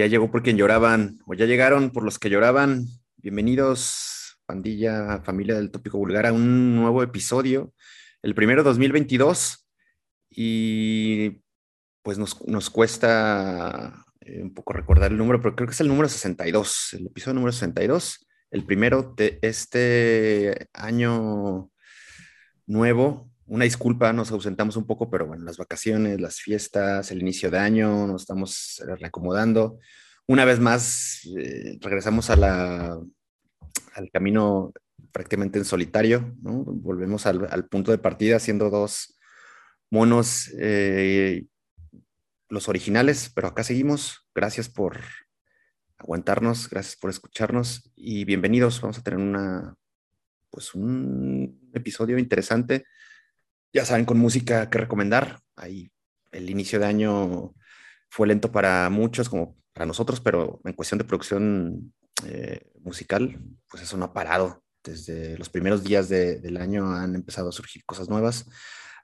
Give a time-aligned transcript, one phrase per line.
[0.00, 2.86] ya llegó por quien lloraban, o ya llegaron por los que lloraban.
[3.18, 7.74] Bienvenidos, pandilla, familia del tópico vulgar, a un nuevo episodio,
[8.22, 9.68] el primero 2022.
[10.30, 11.42] Y
[12.02, 15.88] pues nos, nos cuesta eh, un poco recordar el número, pero creo que es el
[15.88, 21.70] número 62, el episodio número 62, el primero de este año
[22.64, 27.50] nuevo una disculpa, nos ausentamos un poco, pero bueno, las vacaciones, las fiestas, el inicio
[27.50, 29.80] de año, nos estamos eh, reacomodando.
[30.28, 33.10] Una vez más, eh, regresamos al
[34.12, 34.72] camino
[35.10, 36.62] prácticamente en solitario, ¿no?
[36.64, 39.18] Volvemos al, punto de partida siendo dos
[39.90, 41.46] monos, eh,
[42.48, 44.28] los originales, pero acá seguimos.
[44.32, 45.00] Gracias por
[45.98, 48.80] aguantarnos, gracias por escucharnos y bienvenidos.
[48.80, 49.74] Vamos a tener una,
[50.50, 52.84] pues un episodio interesante
[53.72, 55.40] ya saben, con música que recomendar.
[55.56, 55.90] Ahí
[56.32, 57.54] el inicio de año
[58.08, 61.92] fue lento para muchos, como para nosotros, pero en cuestión de producción
[62.26, 64.62] eh, musical, pues eso no ha parado.
[64.82, 68.46] Desde los primeros días del año han empezado a surgir cosas nuevas.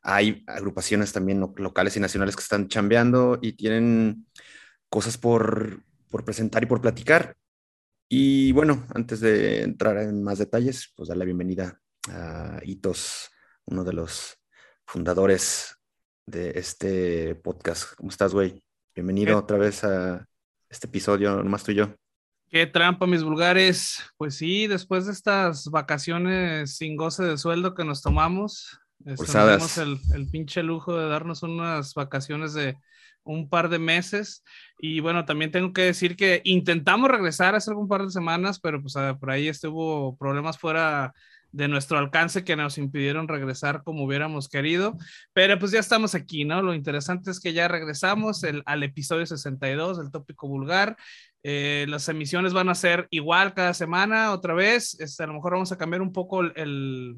[0.03, 4.27] Hay agrupaciones también locales y nacionales que están chambeando y tienen
[4.89, 7.37] cosas por, por presentar y por platicar.
[8.09, 13.31] Y bueno, antes de entrar en más detalles, pues dar la bienvenida a Hitos,
[13.67, 14.36] uno de los
[14.87, 15.77] fundadores
[16.27, 17.95] de este podcast.
[17.97, 18.62] ¿Cómo estás, güey?
[18.95, 20.27] Bienvenido otra vez a
[20.70, 21.95] este episodio, nomás tú y yo.
[22.48, 24.01] Qué trampa, mis vulgares.
[24.17, 29.77] pues sí, después de estas vacaciones sin goce de sueldo que nos tomamos, este, tenemos
[29.78, 32.77] el, el pinche lujo de darnos unas vacaciones de
[33.25, 34.45] un par de meses.
[34.78, 38.81] Y bueno, también tengo que decir que intentamos regresar hace algún par de semanas, pero
[38.81, 41.12] pues por ahí estuvo problemas fuera
[41.56, 44.99] de nuestro alcance que nos impidieron regresar como hubiéramos querido,
[45.33, 46.61] pero pues ya estamos aquí, ¿no?
[46.61, 50.97] Lo interesante es que ya regresamos al episodio 62, el tópico vulgar.
[51.43, 55.00] Eh, las emisiones van a ser igual cada semana, otra vez.
[55.00, 57.17] Este, a lo mejor vamos a cambiar un poco el,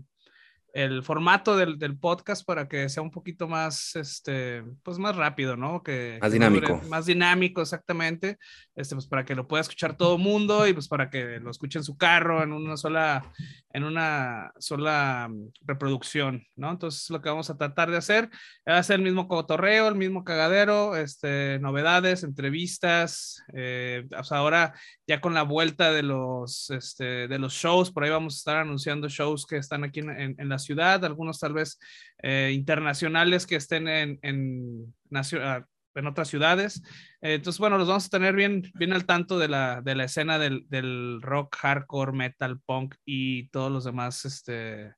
[0.73, 5.57] el formato del, del, podcast para que sea un poquito más, este, pues más rápido,
[5.57, 5.83] ¿no?
[5.83, 6.81] Que, más dinámico.
[6.89, 8.39] más dinámico, exactamente.
[8.77, 11.51] Este, pues para que lo pueda escuchar todo el mundo y pues para que lo
[11.51, 13.25] escuche en su carro, en una sola,
[13.73, 16.71] en una sola mm, reproducción, ¿no?
[16.71, 18.31] Entonces lo que vamos a tratar de hacer
[18.69, 24.75] va a ser el mismo cotorreo, el mismo cagadero, este, novedades, entrevistas, eh, pues ahora
[25.07, 28.57] ya con la vuelta de los, este, de los shows, por ahí vamos a estar
[28.59, 31.79] anunciando shows que están aquí en, en, la ciudad, algunos tal vez
[32.23, 35.65] eh, internacionales que estén en, en, ah,
[35.95, 36.83] en otras ciudades.
[37.21, 40.05] Eh, entonces, bueno, los vamos a tener bien, bien al tanto de la, de la
[40.05, 44.95] escena del, del, rock, hardcore, metal, punk y todos los demás, este,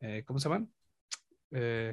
[0.00, 0.70] eh, ¿cómo se llaman?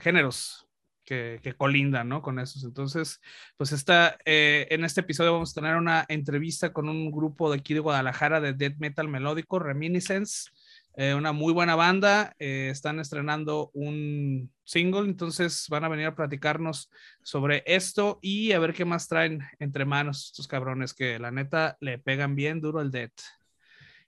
[0.02, 0.68] géneros
[1.06, 2.24] que, que, colindan, ¿no?
[2.24, 2.64] Con esos.
[2.64, 3.22] Entonces,
[3.58, 7.76] pues esta, en este episodio vamos a tener una entrevista con un grupo de aquí
[7.76, 10.50] de Guadalajara de death metal melódico, Reminiscence.
[10.96, 16.16] Eh, una muy buena banda, eh, están estrenando un single, entonces van a venir a
[16.16, 16.92] platicarnos
[17.24, 21.78] sobre esto y a ver qué más traen entre manos estos cabrones que la neta
[21.80, 23.12] le pegan bien duro al dead.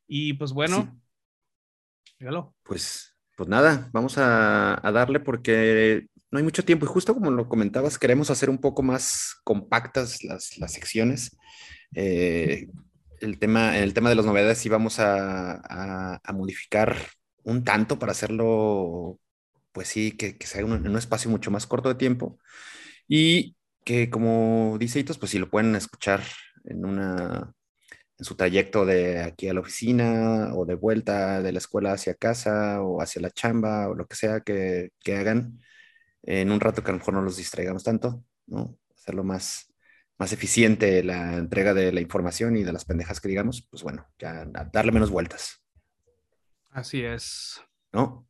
[0.08, 1.00] Y pues bueno,
[2.64, 7.48] Pues, pues nada, vamos a, darle porque no hay mucho tiempo y justo como lo
[7.48, 11.38] comentabas, queremos hacer un poco más compactas las, las secciones.
[11.96, 12.68] Eh,
[13.24, 16.98] el tema, el tema de las novedades sí vamos a, modificar
[17.44, 19.20] un tanto para hacerlo,
[19.72, 22.40] pues sí, que, sea en un espacio mucho más corto de tiempo
[23.08, 26.24] y que como dice Itos, pues sí lo pueden escuchar
[26.66, 27.54] en una
[28.20, 32.16] en su trayecto de aquí a la oficina o de vuelta de la escuela hacia
[32.16, 35.60] casa o hacia la chamba o lo que sea que, que hagan
[36.24, 38.78] en un rato que a lo mejor no los distraigamos tanto, ¿no?
[38.96, 39.73] Hacerlo más,
[40.18, 44.08] más eficiente la entrega de la información y de las pendejas que digamos, pues bueno,
[44.20, 45.64] ya darle menos vueltas.
[46.70, 47.62] Así es.
[47.92, 48.28] ¿No?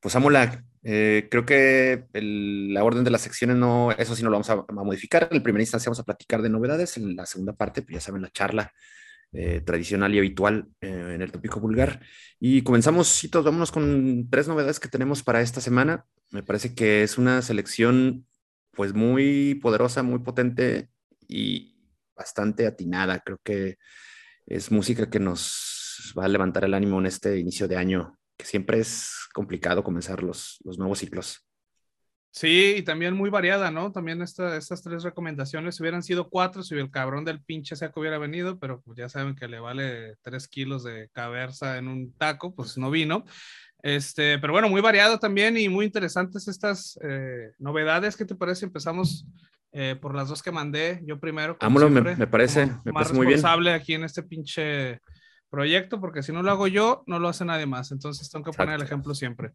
[0.00, 4.34] Pues Amula, eh, creo que la orden de las secciones no, eso sí no lo
[4.34, 5.28] vamos a, modificar.
[5.30, 8.22] En primera instancia vamos a platicar de novedades, en la segunda parte, pues ya saben,
[8.22, 8.72] la charla
[9.32, 12.00] eh, tradicional y habitual eh, en el tópico vulgar.
[12.38, 16.04] Y comenzamos, todos vámonos con tres novedades que tenemos para esta semana.
[16.30, 18.26] Me parece que es una selección
[18.72, 20.90] pues muy poderosa, muy potente
[21.28, 21.76] y
[22.16, 23.20] bastante atinada.
[23.20, 23.76] Creo que
[24.46, 28.46] es música que nos va a levantar el ánimo en este inicio de año, que
[28.46, 31.46] siempre es complicado comenzar los, los nuevos ciclos.
[32.30, 33.92] Sí, y también muy variada, ¿no?
[33.92, 38.58] También estas tres recomendaciones, hubieran sido cuatro, si el cabrón del pinche saco hubiera venido,
[38.58, 42.76] pero pues ya saben que le vale tres kilos de caberza en un taco, pues
[42.76, 43.24] no vino.
[43.84, 48.16] Este, pero bueno, muy variado también y muy interesantes estas eh, novedades.
[48.16, 48.64] ¿Qué te parece?
[48.64, 49.26] Empezamos
[49.74, 51.02] eh, por las dos que mandé.
[51.04, 51.56] Yo primero.
[51.60, 53.36] Vámonos, me, me, parece, me más parece muy bien.
[53.38, 55.00] responsable aquí en este pinche
[55.50, 57.90] proyecto, porque si no lo hago yo, no lo hace nadie más.
[57.90, 59.52] Entonces tengo que poner el ejemplo siempre.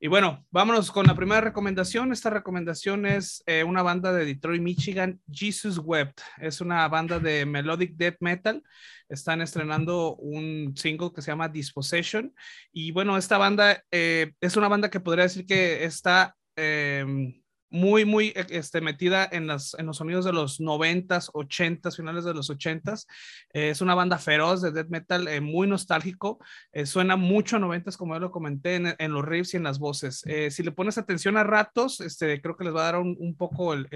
[0.00, 2.12] Y bueno, vámonos con la primera recomendación.
[2.12, 6.20] Esta recomendación es eh, una banda de Detroit, Michigan, Jesus Wept.
[6.38, 8.62] Es una banda de melodic death metal.
[9.08, 12.32] Están estrenando un single que se llama Dispossession.
[12.72, 18.04] Y bueno, esta banda eh, es una banda que podría decir que está em, muy,
[18.04, 22.34] muy e, este, metida en, las, en los sonidos de los 90s, 80s, finales de
[22.34, 23.06] los 80s.
[23.52, 26.38] Eh, es una banda feroz de death metal, eh, muy nostálgico.
[26.72, 29.78] Eh, suena mucho a 90s, como ya lo comenté, en, los riffs y en las
[29.78, 30.24] voces.
[30.50, 33.36] si le pones atención a ratos, este, creo que les va a dar un, un
[33.36, 33.86] poco el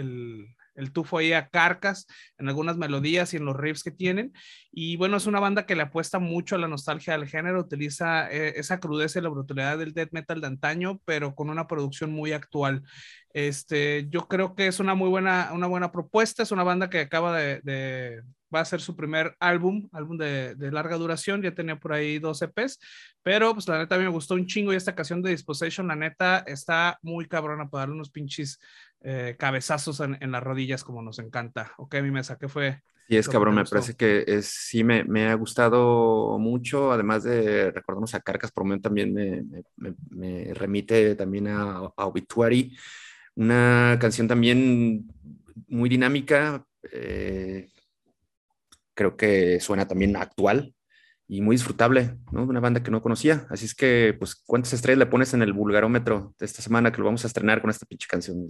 [0.93, 2.07] tufo ahí a Carcas
[2.39, 4.33] en algunas melodías y en los riffs que tienen.
[4.71, 8.31] Y bueno, es una banda que le apuesta mucho a la nostalgia del género, utiliza
[8.33, 12.13] eh, esa crudeza y la brutalidad del death metal de antaño, pero con una producción
[12.13, 12.83] muy actual.
[13.35, 17.01] Este, yo creo que es una muy buena, una buena propuesta, es una banda que
[17.01, 18.23] acaba de,
[18.55, 22.43] va a ser su primer álbum, álbum de, larga duración, ya tenía por ahí dos
[22.43, 22.79] EPs,
[23.23, 25.89] pero pues la neta a mí me gustó un chingo y esta canción de Dispossession,
[25.89, 28.59] la neta está muy cabrona para darle unos pinches
[29.05, 31.73] eh, cabezazos en, las rodillas como nos encanta.
[31.79, 32.83] Ok, mi mesa, ¿qué fue?
[33.09, 37.71] Sí, es cabrón, me parece que es, sí me, me, ha gustado mucho, además de
[37.73, 39.43] recordarnos a Carcas, por momento también me,
[39.77, 42.77] me, me, remite también a, a, Obituary,
[43.35, 45.07] una canción también
[45.67, 47.69] muy dinámica, eh,
[48.95, 50.75] creo que suena también actual,
[51.29, 52.45] y muy disfrutable, ¿no?
[52.45, 53.47] Una banda que no conocía.
[53.49, 56.99] Así es que, pues, ¿cuántas estrellas le pones en el vulgarómetro de esta semana que
[56.99, 58.47] lo vamos a estrenar con esta pinche canción?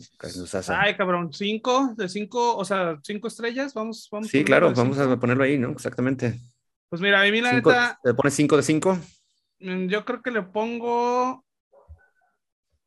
[0.68, 4.28] Ay, cabrón, cinco, de cinco, o sea, cinco estrellas, vamos, vamos.
[4.28, 5.70] Sí, claro, vamos a ponerlo ahí, ¿no?
[5.70, 6.40] Exactamente.
[6.88, 7.98] Pues mira, a mí la neta.
[8.04, 8.98] ¿Le pones cinco de cinco?
[9.60, 11.44] Mm, yo creo que le pongo.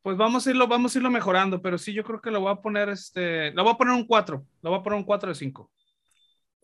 [0.02, 2.52] Pues vamos a irlo, vamos a irlo mejorando, pero sí, yo creo que lo voy
[2.52, 5.30] a poner, este, lo voy a poner un cuatro, lo voy a poner un cuatro
[5.30, 5.72] de cinco.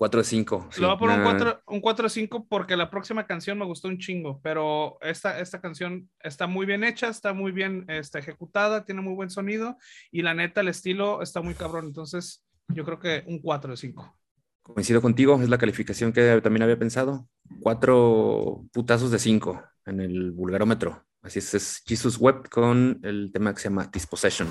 [0.02, 0.70] 4 de 5.
[0.80, 3.66] Lo voy a poner un 4, un 4 de 5 porque la próxima canción me
[3.66, 8.18] gustó un chingo, pero esta, esta canción está muy bien hecha, está muy bien está
[8.18, 9.78] ejecutada, tiene muy buen sonido
[10.12, 13.78] y la neta el estilo está muy cabrón, entonces yo creo que un 4 de
[13.78, 14.18] 5.
[14.64, 17.28] Coincido contigo, es la calificación que también había pensado.
[17.60, 21.06] Cuatro putazos de 5 en el vulgarómetro.
[21.22, 24.48] Así es, es Jesus Web con el tema que se llama Dispossession.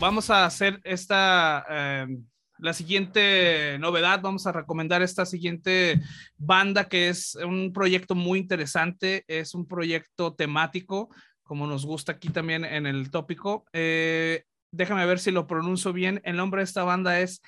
[0.00, 2.26] Vamos a hacer esta, em,
[2.60, 6.00] la siguiente novedad, vamos a recomendar esta siguiente
[6.36, 11.08] banda que es un proyecto muy interesante, es un proyecto temático,
[11.42, 13.64] como nos gusta aquí también en el tópico.
[13.72, 16.20] Eh, déjame ver si lo pronuncio bien.
[16.24, 17.42] El nombre de esta banda es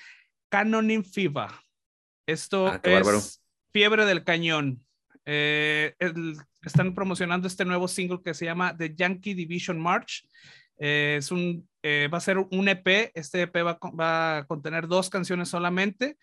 [0.48, 1.62] Canonin Fiva.
[2.26, 4.84] Esto ah, es Fiebre del Cañón.
[5.24, 5.94] Eh,
[6.62, 10.26] están promocionando este nuevo single que se llama The Yankee Division March.
[10.78, 13.78] Eh, es un, eh, va a ser un EP, este EP va,
[14.38, 16.16] a contener dos canciones solamente,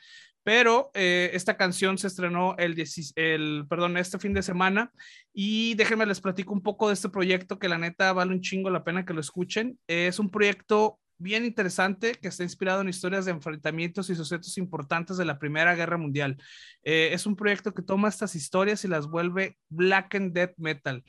[0.43, 2.81] pero eh, esta canción se estrenó el,
[3.15, 4.91] el, perdón, este fin de semana
[5.33, 8.69] y déjenme les platico un poco de este proyecto que la neta vale un chingo
[8.69, 9.77] la pena que lo escuchen.
[9.87, 15.17] es un proyecto bien interesante que está inspirado en historias de enfrentamientos y sucesos importantes
[15.17, 16.37] de la Primera Guerra Mundial.
[16.83, 21.03] es un proyecto que toma estas historias y las vuelve black and death metal.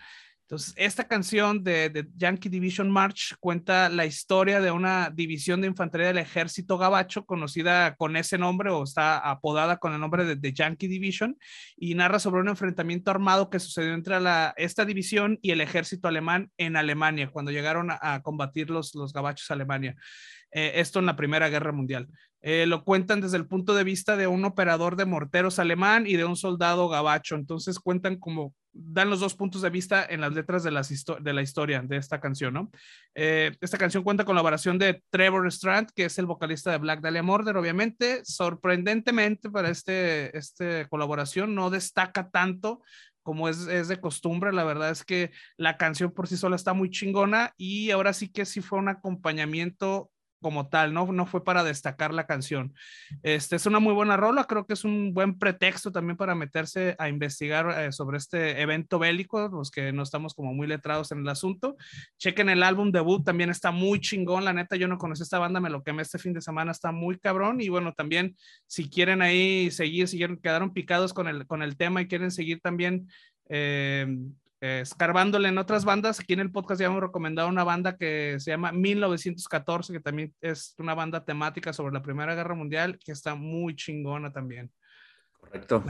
[0.50, 6.08] Entonces, esta canción de, Yankee Division March cuenta la historia de una división de infantería
[6.08, 10.88] del ejército gabacho conocida con ese nombre o está apodada con el nombre de, Yankee
[10.88, 11.38] Division
[11.76, 14.16] y narra sobre un enfrentamiento armado que sucedió entre
[14.56, 19.52] esta división y el ejército alemán en Alemania cuando llegaron a, combatir los, los gabachos
[19.52, 19.94] Alemania.
[20.50, 22.08] Eh, esto en la Primera Guerra Mundial.
[22.42, 26.16] Eh, lo cuentan desde el punto de vista de un operador de morteros alemán y
[26.16, 27.36] de un soldado gabacho.
[27.36, 31.82] Entonces cuentan como, dan los dos puntos de vista en las letras de, la historia
[31.82, 32.70] de esta canción, ¿no?
[33.14, 36.78] Eh, esta canción cuenta con la oración de Trevor Strand, que es el vocalista de
[36.78, 38.24] Black Dahlia Murder, obviamente.
[38.24, 42.82] Sorprendentemente para este, este colaboración no destaca tanto
[43.22, 46.72] como es, es, de costumbre, la verdad es que la canción por sí sola está
[46.72, 51.10] muy chingona y ahora sí que sí fue un acompañamiento como tal, ¿no?
[51.12, 52.74] No fue para destacar la canción.
[53.22, 56.96] Este es una muy buena rola, creo que es un buen pretexto también para meterse
[56.98, 61.20] a investigar eh, sobre este evento bélico, los que no estamos como muy letrados en
[61.20, 61.76] el asunto.
[62.18, 65.60] Chequen el álbum debut, también está muy chingón, la neta, yo no conocí esta banda,
[65.60, 69.22] me lo quemé este fin de semana, está muy cabrón y bueno, también si quieren
[69.22, 73.08] ahí seguir, si quedaron picados con el, con el tema y quieren seguir también
[73.48, 74.06] eh,
[74.60, 76.20] escarbándole en otras bandas.
[76.20, 80.34] Aquí en el podcast ya hemos recomendado una banda que se llama 1914, que también
[80.40, 84.70] es una banda temática sobre la Primera Guerra Mundial, que está muy chingona también.
[85.32, 85.82] Correcto.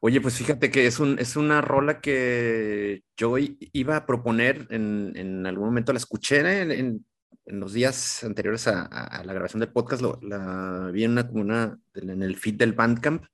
[0.00, 5.12] Oye, pues fíjate que es, un, es una rola que yo iba a proponer en,
[5.16, 7.04] en algún momento, la escuché en, en,
[7.46, 11.78] los días anteriores a, a, la grabación del podcast, lo, la vi en, una, una,
[11.94, 13.24] en el feed del Bandcamp.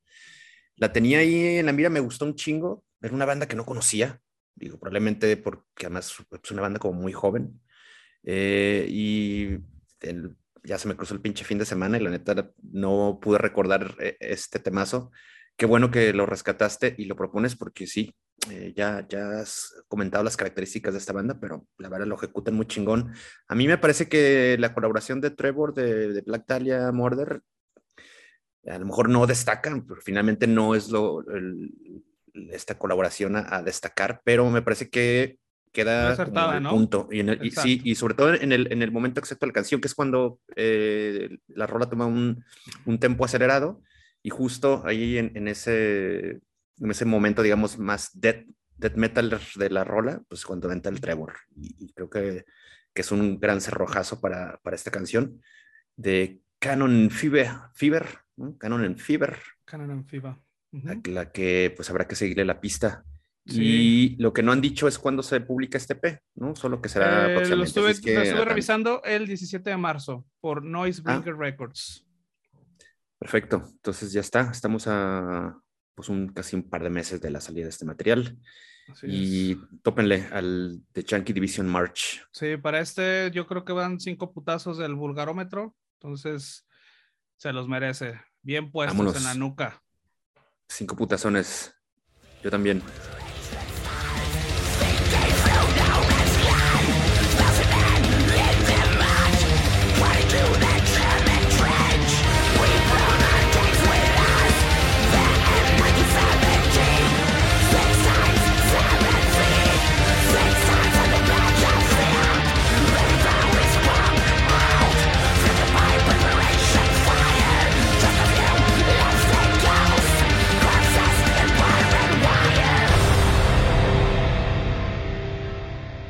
[0.77, 3.67] La tenía ahí en la mira, me gustó un chingo, era una banda que no
[3.67, 4.21] conocía,
[4.55, 7.61] digo, probablemente porque además es una banda como muy joven.
[8.23, 9.59] Eh, y
[10.63, 13.95] ya se me cruzó el pinche fin de semana y la neta no pude recordar
[14.01, 15.11] eh, este temazo.
[15.57, 18.15] Qué bueno que lo rescataste y lo propones porque sí,
[18.51, 22.55] eh, ya, ya has comentado las características de esta banda, pero la verdad lo ejecutan
[22.55, 23.13] muy chingón.
[23.49, 27.43] A mí me parece que la colaboración de Trevor de, Black Dahlia Murder
[28.67, 31.23] a lo mejor no destacan, pero finalmente no es lo,
[32.51, 35.39] esta colaboración a, destacar, pero me parece que
[35.73, 36.71] queda acertada, ¿no?
[36.71, 37.09] punto.
[37.11, 39.89] Y, sí, y sobre todo en el, en el momento exacto de la canción, que
[39.89, 42.45] es cuando eh, la rola toma un,
[42.87, 43.83] un tempo acelerado
[44.23, 46.41] y justo ahí en, en, ese,
[46.81, 51.01] en ese momento, digamos, más death, death metal de la rola, pues cuando entra el
[51.01, 51.35] Trevor.
[51.57, 52.45] Y, creo que,
[52.93, 55.41] que, es un gran cerrojazo para, para esta canción
[55.97, 58.07] de Canon Fever, Fever
[58.59, 59.39] Canon en Fever.
[59.65, 60.44] Canon en Fever
[61.05, 63.05] la, que pues habrá que seguirle la pista.
[63.47, 66.57] Y lo que no han dicho es cuándo se publica este P, ¿no?
[66.57, 71.23] Solo que será eh, Lo estuve, estuve revisando el 17 de marzo por Noise ah.
[71.25, 72.07] Records.
[73.19, 75.59] Perfecto, entonces ya está, estamos a
[75.95, 78.39] pues un casi un par de meses de la salida de este material.
[79.03, 82.27] y tópenle al The Chunky Division March.
[82.33, 86.67] Sí, para este yo creo que van cinco putazos del vulgarómetro, entonces
[87.37, 88.21] se los merece.
[88.43, 89.83] Bien puestos en la nuca.
[90.75, 91.73] Cinco putazones.
[92.43, 92.83] Yo también.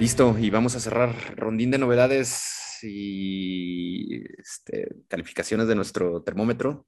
[0.01, 6.87] Listo, y vamos a cerrar rondín de novedades y este, calificaciones de nuestro termómetro.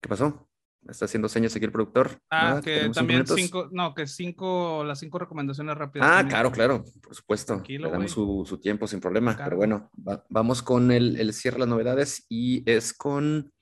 [0.00, 0.48] ¿Qué pasó?
[0.88, 2.18] está haciendo señas aquí el productor.
[2.30, 6.08] Ah, que también cinco, no, que cinco, las cinco recomendaciones rápidas.
[6.10, 7.62] Ah, claro, claro, por supuesto.
[7.68, 9.90] Le damos su, tiempo sin problema, pero bueno,
[10.28, 13.52] vamos con el, el, cierre de las novedades y es con,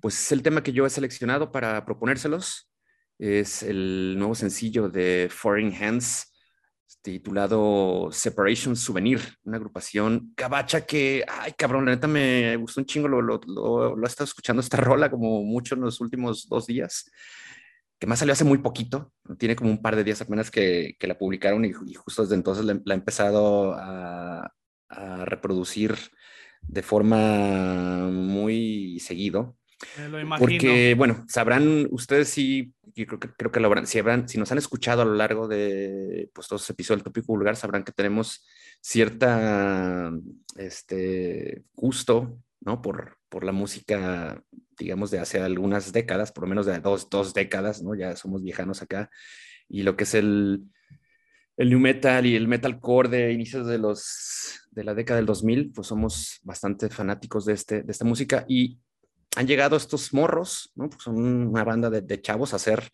[0.00, 2.70] pues es el tema que yo he seleccionado para proponérselos.
[3.18, 6.32] Es el nuevo sencillo de Foreign Hands
[7.02, 13.08] titulado Separation Souvenir, una agrupación cabacha que, ay cabrón, la neta me gustó un chingo,
[13.08, 17.10] lo, lo, lo, he estado escuchando esta rola como mucho en los últimos dos días,
[17.98, 21.06] que más salió hace muy poquito, tiene como un par de días apenas que, que
[21.06, 24.52] la publicaron y, justo desde entonces la, he empezado a,
[24.88, 25.96] a, reproducir
[26.62, 29.56] de forma muy seguido.
[30.38, 34.50] Porque, bueno, sabrán ustedes si, creo que, creo que lo habrán, si, habrán, si nos
[34.50, 37.92] han escuchado a lo largo de pues, todos los episodios del Tópico Vulgar, sabrán que
[37.92, 38.46] tenemos
[38.80, 40.10] cierta
[40.56, 42.80] este, gusto, ¿no?
[42.80, 44.42] Por, por la música,
[44.78, 47.94] digamos, de hace algunas décadas, por lo menos de dos, dos décadas, ¿no?
[47.94, 49.10] Ya somos viejanos acá.
[49.68, 50.64] Y lo que es el,
[51.58, 55.72] el new metal y el metalcore de inicios de los de la década del 2000,
[55.72, 58.78] pues somos bastante fanáticos de, este, de esta música y
[59.34, 60.88] han llegado estos morros, ¿no?
[60.88, 62.90] Pues son una banda de, chavos a hacer,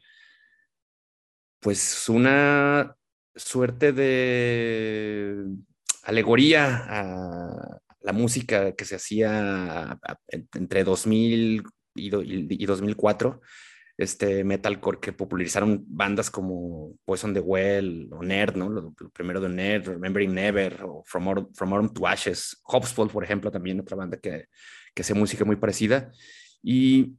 [1.61, 2.97] pues, una
[3.35, 5.45] suerte de
[6.03, 9.99] alegoría a la música que se hacía
[10.53, 11.62] entre 2000
[11.95, 12.11] y,
[12.67, 13.41] 2004,
[13.97, 18.69] este metalcore que popularizaron bandas como Poison the Well o Nerd, ¿no?
[18.69, 23.81] Lo, primero de Nerd, Remembering Never o From, Autumn to Ashes, Hopsfall, por ejemplo, también
[23.81, 24.47] otra banda que
[24.95, 26.13] que hace música muy parecida.
[26.63, 27.17] Y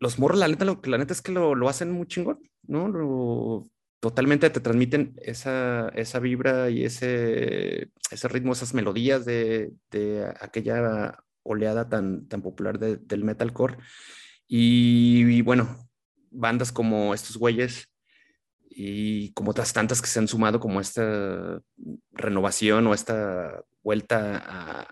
[0.00, 2.88] los morros, la neta, lo, la neta es que lo, lo hacen muy chingón, ¿no?
[2.88, 3.70] Lo,
[4.00, 11.24] totalmente te transmiten esa, esa vibra y ese, ese ritmo, esas melodías de, de aquella
[11.42, 13.78] oleada tan, tan popular del metalcore.
[14.46, 15.88] Y, y, bueno,
[16.30, 17.88] bandas como estos güeyes
[18.70, 21.60] y como otras tantas que se han sumado como esta
[22.12, 24.86] renovación o esta vuelta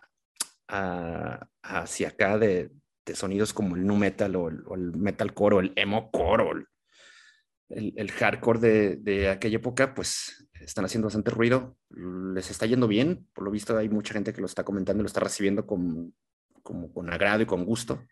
[0.68, 1.48] a,
[1.86, 2.70] hacia acá de,
[3.04, 6.42] de, sonidos como el nu metal o el, o el metalcore o el emo core
[6.42, 12.66] o el, el, hardcore de, de, aquella época, pues están haciendo bastante ruido, les está
[12.66, 15.66] yendo bien, por lo visto hay mucha gente que lo está comentando, lo está recibiendo
[15.66, 16.14] con,
[16.62, 18.04] como con agrado y con gusto,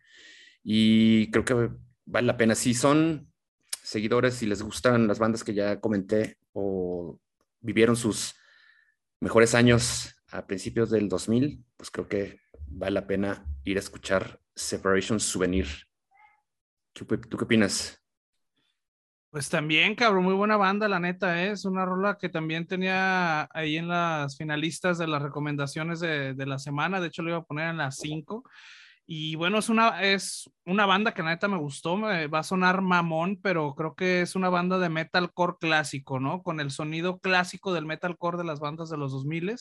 [0.62, 1.70] y creo que
[2.06, 2.54] vale la pena.
[2.54, 3.30] Si son
[3.82, 7.18] seguidores, si les gustan las bandas que ya comenté o
[7.60, 8.34] vivieron sus
[9.20, 12.40] mejores años a principios del 2000, pues creo que
[12.74, 15.66] vale la pena ir a escuchar Separation Souvenir.
[16.92, 18.00] ¿Tú qué opinas?
[19.30, 21.50] Pues también, cabrón, muy buena banda, la neta, ¿eh?
[21.50, 26.46] es una rola que también tenía ahí en las finalistas de las recomendaciones de, de
[26.46, 28.44] la semana, de hecho lo iba a poner en las 5.
[29.06, 32.44] Y bueno, es una, es una banda que la neta me gustó, me va a
[32.44, 36.42] sonar mamón, pero creo que es una banda de metalcore clásico, ¿no?
[36.42, 39.56] Con el sonido clásico del metalcore de las bandas de los 2000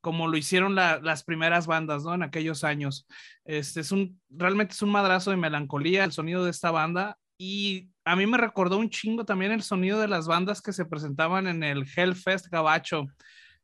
[0.00, 2.14] como lo hicieron las primeras bandas, ¿no?
[2.14, 3.06] En aquellos años.
[3.44, 7.88] Este es un, realmente es un madrazo de melancolía el sonido de esta banda y
[8.04, 11.46] a mí me recordó un chingo también el sonido de las bandas que se presentaban
[11.46, 13.06] en el Hellfest Gabacho.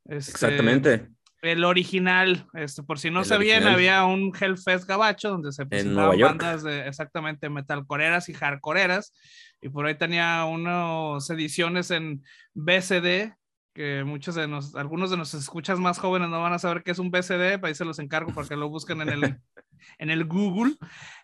[0.05, 1.09] Este, Exactamente.
[1.43, 6.63] El original, este, por si no sabían, había un Hellfest Gabacho donde se presentaban bandas
[6.63, 9.13] de exactamente metalcoreras y hardcoreras.
[9.61, 12.23] Y por ahí tenía unas ediciones en
[12.55, 13.35] BCD,
[13.77, 16.93] que muchos de nos, algunos de nuestros escuchas más jóvenes no van a saber qué
[16.93, 19.21] es un BCD, ahí se los encargo para que lo busquen en el,
[19.99, 20.77] en el Google.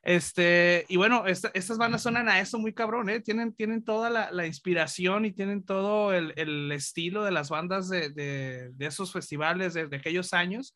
[0.03, 3.21] Este, y bueno, estas bandas suenan a eso muy cabrón, ¿eh?
[3.21, 7.89] Tienen, tienen toda la, la inspiración y tienen todo el, el, estilo de las bandas
[7.89, 10.75] de, de, de esos festivales de, de, aquellos años.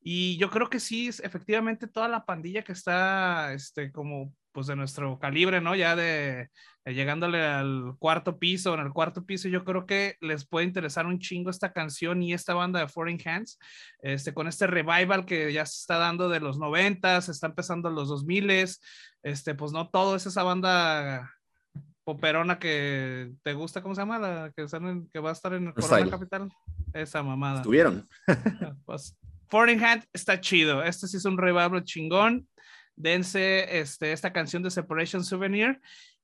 [0.00, 4.76] Y yo creo que sí, efectivamente, toda la pandilla que está, este, como pues de
[4.76, 5.74] nuestro calibre, ¿no?
[5.74, 6.48] Ya de,
[6.84, 11.18] llegándole al cuarto piso, en el cuarto piso, yo creo que les puede interesar un
[11.18, 13.58] chingo esta canción y esta banda de Foreign Hands,
[14.00, 18.08] este, con este revival que ya se está dando de los noventas, está empezando los
[18.08, 18.80] dos miles,
[19.22, 21.30] este, pues no todo es esa banda
[22.04, 24.18] poperona que te gusta, ¿cómo se llama?
[24.18, 24.66] La que,
[25.12, 26.48] que va a estar en el Corona Capital.
[26.94, 27.58] Esa mamada.
[27.58, 28.08] Estuvieron.
[28.86, 29.14] pues,
[29.48, 30.82] Foreign Hands está chido.
[30.82, 32.48] Este sí es un revival chingón
[32.98, 35.80] dense este, esta canción de Separation Souvenir.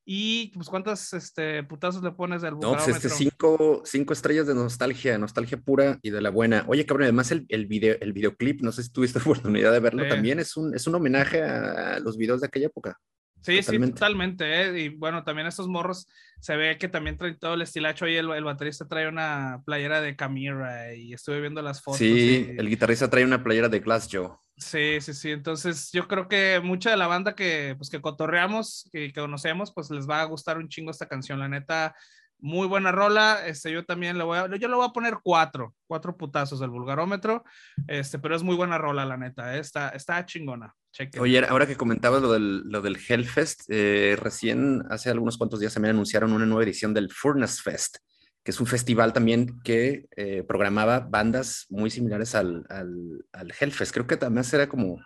[0.07, 4.53] Y pues, ¿cuántas este, putazos le pones del No, pues este cinco, cinco estrellas de
[4.53, 6.63] nostalgia, nostalgia pura y de la buena.
[6.67, 10.07] Oye, cabrón, además el, el, video, el videoclip, no sé si tuviste oportunidad de verlo,
[10.07, 12.99] también es un, es un homenaje a los videos de aquella época.
[13.45, 13.87] Sí, totalmente.
[13.87, 14.61] sí, totalmente.
[14.61, 14.79] ¿eh?
[14.79, 16.07] Y bueno, también estos morros
[16.39, 18.05] se ve que también traen todo el estilacho.
[18.05, 21.99] Ahí el, el baterista trae una playera de Camira y estuve viendo las fotos.
[21.99, 24.29] Sí, el guitarrista trae una playera de Glass Joe.
[24.57, 25.31] Sí, sí, sí.
[25.31, 29.73] Entonces yo creo que mucha de la banda que, pues, que cotorreamos y que conocemos,
[29.73, 31.39] pues les va a gustar un chingo esta canción.
[31.39, 31.95] La neta,
[32.39, 33.45] muy buena rola.
[33.45, 36.69] Este, yo también le voy a, yo le voy a poner cuatro, cuatro putazos del
[36.69, 37.43] vulgarómetro.
[37.87, 39.55] Este, pero es muy buena rola, la neta.
[39.55, 39.59] ¿eh?
[39.59, 40.73] Está, está chingona.
[41.19, 45.73] Oye, ahora que comentabas lo del, lo del Hellfest, eh, recién hace algunos cuantos días
[45.73, 47.97] también anunciaron una nueva edición del Furnace Fest,
[48.43, 53.93] que es un festival también que eh, programaba bandas muy similares al, al, al, Hellfest.
[53.93, 54.99] Creo que también será como,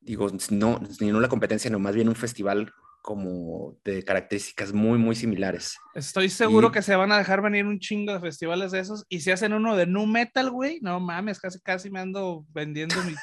[0.00, 2.72] digo, no, ni la competencia, no, más bien un festival
[3.04, 5.76] como de características muy, muy similares.
[5.94, 9.04] Estoy seguro que se van a dejar venir un chingo de festivales de esos.
[9.10, 12.96] Y si hacen uno de nu metal, güey, no mames, casi, casi me ando vendiendo
[13.04, 13.14] mi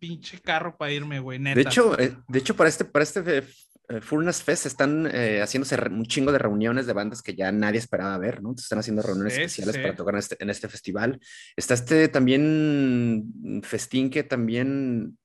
[0.00, 1.54] pinche carro para irme, güey, neta.
[1.54, 3.44] De hecho, eh, de hecho para este, para este
[3.88, 8.16] eh, Fest están eh, haciéndose un chingo de reuniones de bandas que ya nadie esperaba
[8.18, 8.54] ver, ¿no?
[8.56, 11.20] Están haciendo reuniones especiales para tocar en este, en este, festival.
[11.54, 15.18] Está este también festín que también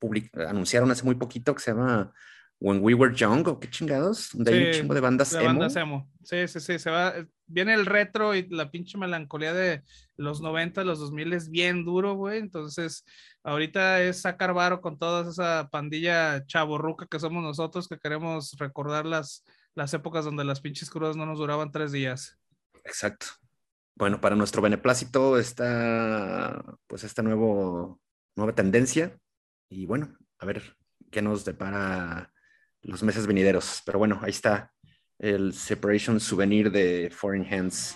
[0.48, 2.14] anunciaron hace muy poquito que se llama
[2.60, 5.76] When We Were Young, o qué chingados, donde hay un chingo de bandas de Bandas
[5.76, 6.10] emo.
[6.24, 7.14] Sí, sí, sí, se va,
[7.46, 9.84] viene el retro y la pinche melancolía de
[10.16, 13.06] los 90, los 2000 es bien duro, güey, entonces
[13.44, 19.06] ahorita es sacar varo con toda esa pandilla chaborruca que somos nosotros, que queremos recordar
[19.06, 19.44] las,
[19.76, 22.40] las épocas donde las pinches crudas no nos duraban tres días.
[22.84, 23.28] Exacto.
[23.96, 28.02] Bueno, para nuestro beneplácito está, pues, esta nuevo,
[28.36, 29.18] nueva tendencia
[29.70, 30.76] y bueno, a ver
[31.12, 32.34] qué nos depara
[32.86, 33.82] los meses venideros.
[33.86, 34.72] Pero bueno, ahí está
[35.20, 37.96] el Separation Souvenir de Foreign Hands.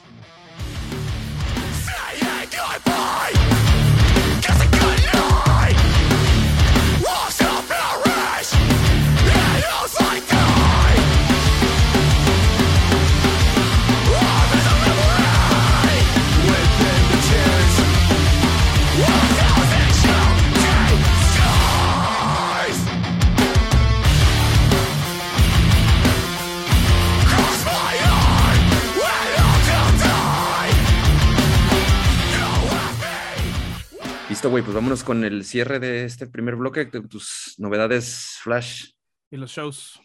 [34.39, 38.91] Listo, güey, pues vámonos con el cierre de este primer bloque, tus novedades Flash.
[39.30, 40.02] Y los shows.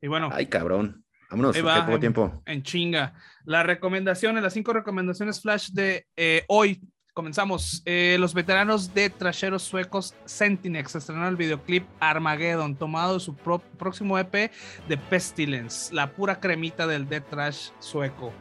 [0.00, 0.28] Y bueno.
[0.32, 1.04] Ay, cabrón.
[1.30, 2.42] Vámonos, va, poco tiempo.
[2.46, 3.14] En chinga.
[3.44, 6.80] Las recomendaciones, las cinco recomendaciones Flash de eh, hoy.
[7.12, 7.80] Comenzamos.
[7.84, 14.18] Eh, los veteranos de trasheros suecos Sentinex estrenaron el videoclip Armageddon, tomado de su próximo
[14.18, 14.50] EP
[14.88, 18.32] de Pestilence, la pura cremita del death trash sueco.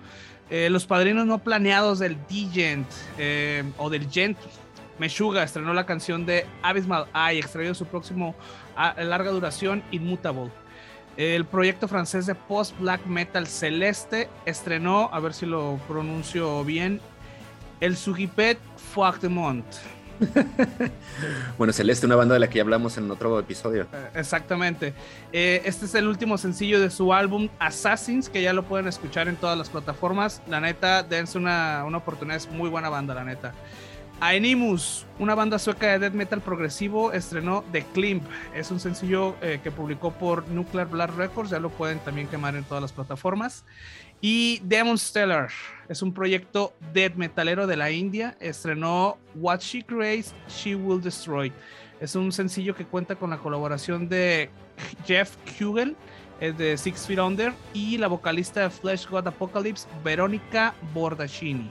[0.49, 2.88] Eh, los padrinos no planeados del D-Gent
[3.78, 4.39] o del Gent
[4.99, 8.36] Meshuga estrenó la canción de Abysmal Eye, extraído su próximo
[8.75, 10.51] a larga duración Immutable.
[11.17, 16.99] El proyecto francés de post-black metal Celeste estrenó, a ver si lo pronuncio bien,
[17.82, 18.58] el Sugipet
[19.29, 19.65] Mont.
[21.58, 23.88] bueno, Celeste, una banda de la que ya hablamos en otro episodio.
[23.93, 24.93] Eh, exactamente.
[25.32, 29.27] Eh, este es el último sencillo de su álbum Assassins, que ya lo pueden escuchar
[29.27, 30.41] en todas las plataformas.
[30.47, 33.53] La neta, dense una, una oportunidad, es muy buena banda, la neta.
[34.19, 38.21] Aenimus, una banda sueca de death metal progresivo, estrenó The Climb.
[38.56, 42.56] Es un sencillo eh, que publicó por Nuclear Blood Records, ya lo pueden también quemar
[42.56, 43.65] en todas las plataformas.
[44.21, 45.49] Y Demon Stellar
[45.89, 51.52] es un proyecto death metalero de la India, estrenó What She Creates, She Will Destroy.
[51.99, 54.49] Es un sencillo que cuenta con la colaboración de
[55.06, 55.95] Jeff Kugel,
[56.39, 61.69] de Six Feet Under, y la vocalista de Flesh God Apocalypse, Verónica Bordacini.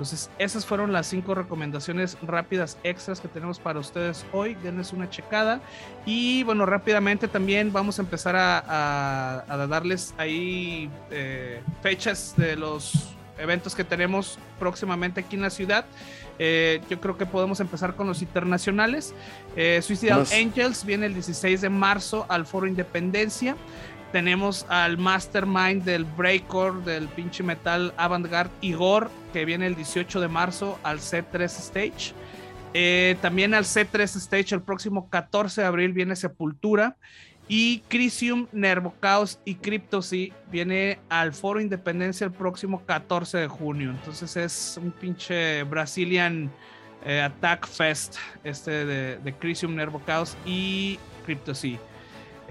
[0.00, 4.54] Entonces, esas fueron las cinco recomendaciones rápidas extras que tenemos para ustedes hoy.
[4.54, 5.60] Denles una checada.
[6.06, 13.74] Y bueno, rápidamente también vamos a empezar a, darles ahí eh, fechas de los eventos
[13.74, 15.84] que tenemos próximamente aquí en la ciudad.
[16.38, 19.12] Eh, yo creo que podemos empezar con los internacionales.
[19.54, 23.54] Eh, Suicidal Angels viene el 16 de marzo al Foro Independencia
[24.12, 30.28] tenemos al mastermind del breakcore del pinche metal avant-garde Igor, que viene el 18 de
[30.28, 32.12] marzo al C3 Stage.
[32.74, 36.96] Eh, también al C3 Stage el próximo 14 de abril viene Sepultura.
[37.48, 43.90] Y Crisium, Nervocaos y Cryptosy viene al Foro Independencia el próximo 14 de junio.
[43.90, 46.48] Entonces es un pinche Brazilian
[47.04, 51.80] eh, Attack Fest este de, de Crisium, Nervocaos y Cryptosy.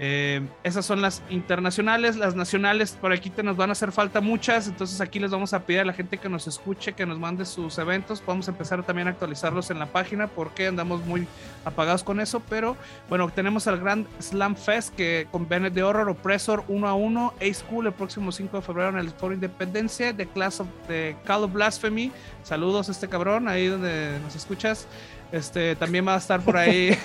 [0.02, 4.22] Eh, esas son las internacionales, las nacionales, por aquí te nos van a hacer falta
[4.22, 7.18] muchas, entonces aquí les vamos a pedir a la gente que nos escuche, que nos
[7.18, 11.26] mande sus eventos, vamos a empezar también a actualizarlos en la página porque andamos muy
[11.66, 12.78] apagados con eso, pero
[13.10, 17.34] bueno, tenemos al Grand Slam Fest que con Bennett de Horror, Oppressor 1 a 1,
[17.38, 21.14] A School el próximo 5 de febrero en el Foro Independencia, de Class of, the
[21.26, 22.10] Call of Blasphemy,
[22.42, 24.86] saludos a este cabrón ahí donde nos escuchas,
[25.30, 26.96] este también va a estar por ahí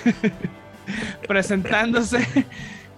[1.28, 2.26] presentándose.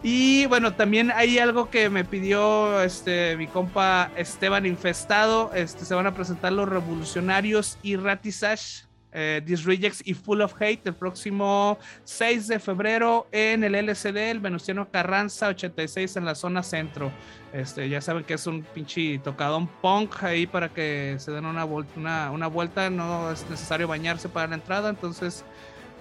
[0.03, 5.51] Y bueno, también hay algo que me pidió este mi compa Esteban Infestado.
[5.55, 10.87] Este, se van a presentar los revolucionarios y Ratisash, eh, Disrejects y Full of Hate
[10.87, 16.63] el próximo 6 de febrero en el LCD, el Venustiano Carranza 86 en la zona
[16.63, 17.11] centro.
[17.53, 21.65] Este, ya saben que es un pinche tocadón punk ahí para que se den una,
[21.65, 22.89] una, una vuelta.
[22.89, 25.45] No es necesario bañarse para la entrada, entonces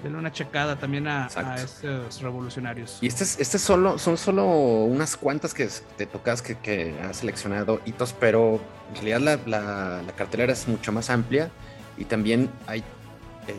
[0.03, 2.99] denle una checada también a, estos revolucionarios.
[3.01, 7.81] Y este, este solo, son solo unas cuantas que te tocas que, que has seleccionado
[7.85, 11.49] hitos, pero en realidad la, la, cartelera es mucho más amplia
[11.97, 12.83] y también hay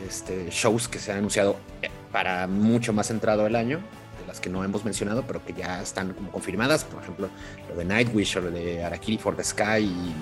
[0.07, 3.79] este, shows que se han anunciado eh, para mucho más entrado el año,
[4.19, 7.29] de las que no hemos mencionado, pero que ya están como confirmadas, por ejemplo,
[7.69, 10.13] lo de Nightwish o lo de Arakiri for the Sky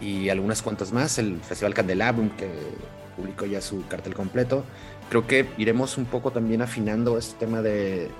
[0.00, 2.50] y, y algunas cuantas más, el Festival Candelabrum que
[3.16, 4.64] publicó ya su cartel completo
[5.08, 8.10] creo que iremos un poco también afinando este tema de,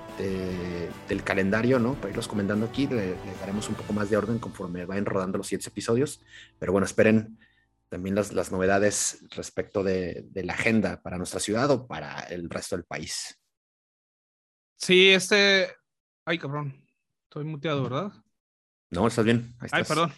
[1.08, 1.94] del calendario, ¿no?
[1.94, 5.46] Para irlos comentando aquí, le, daremos un poco más de orden conforme vayan rodando los
[5.46, 6.20] siguientes episodios.
[6.58, 7.38] Pero bueno, esperen
[7.88, 12.48] también las, las novedades respecto de, de, la agenda para nuestra ciudad o para el
[12.50, 13.38] resto del país.
[14.76, 15.68] Sí, este.
[16.24, 16.84] Ay, cabrón.
[17.24, 18.12] Estoy muteado, ¿verdad?
[18.90, 19.54] No, estás bien.
[19.58, 20.12] Ay, perdón.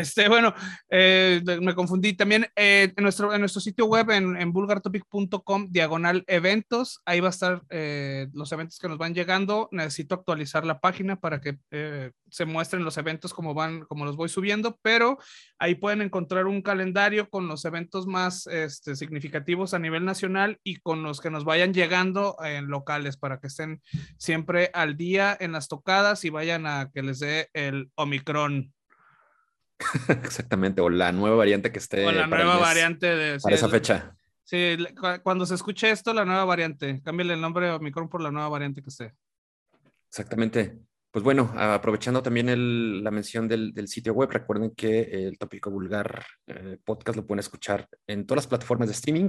[0.00, 0.54] Este, bueno,
[0.88, 6.24] eh, me confundí también eh, en, nuestro, en nuestro sitio web en, en vulgartopic.com, diagonal
[6.26, 9.68] eventos, ahí va a estar eh, los eventos que nos van llegando.
[9.72, 11.58] Necesito actualizar la página para que
[12.30, 15.18] se muestren los eventos como van, como los voy subiendo, pero
[15.58, 20.76] ahí pueden encontrar un calendario con los eventos más este, significativos a nivel nacional y
[20.76, 23.82] con los que nos vayan llegando en locales para que estén
[24.16, 28.72] siempre al día en las tocadas y vayan a que les dé el Omicron.
[30.24, 32.06] Exactamente, o la nueva variante que esté.
[32.06, 33.40] O la nueva variante de.
[33.40, 34.14] Para esa fecha.
[34.44, 34.76] Sí,
[35.22, 37.00] cuando se escuche esto, la nueva variante.
[37.02, 39.14] Cámbiale el nombre a Omicron por la nueva variante que esté.
[40.08, 40.76] Exactamente.
[41.12, 46.78] Pues bueno, aprovechando también la mención del, sitio web, recuerden que el tópico vulgar eh,
[46.84, 49.28] podcast lo pueden escuchar en todas las plataformas de streaming,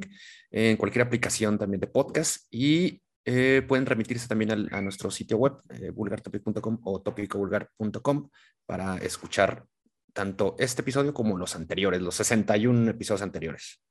[0.51, 5.53] en cualquier aplicación también de podcast y eh, pueden remitirse también a nuestro sitio web,
[5.69, 8.29] eh, vulgartopic.com o topicovulgar.com
[8.65, 9.65] para escuchar
[10.13, 13.81] tanto este episodio como los anteriores, los 61 episodios anteriores.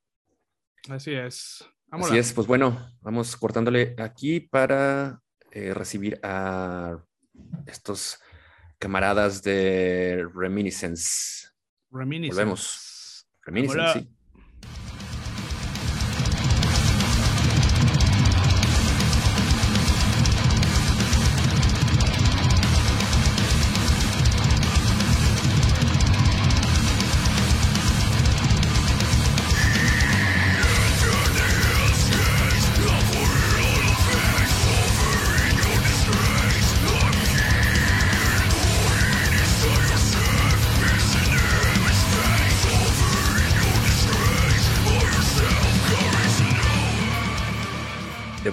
[0.89, 1.65] Así es.
[1.89, 7.03] Así es, pues bueno, vamos cortándole aquí para recibir a
[7.65, 8.19] estos
[8.79, 11.49] camaradas de Reminiscence.
[11.91, 12.35] Reminiscence.
[12.35, 13.27] Volvemos.
[13.41, 14.15] Reminiscence, sí.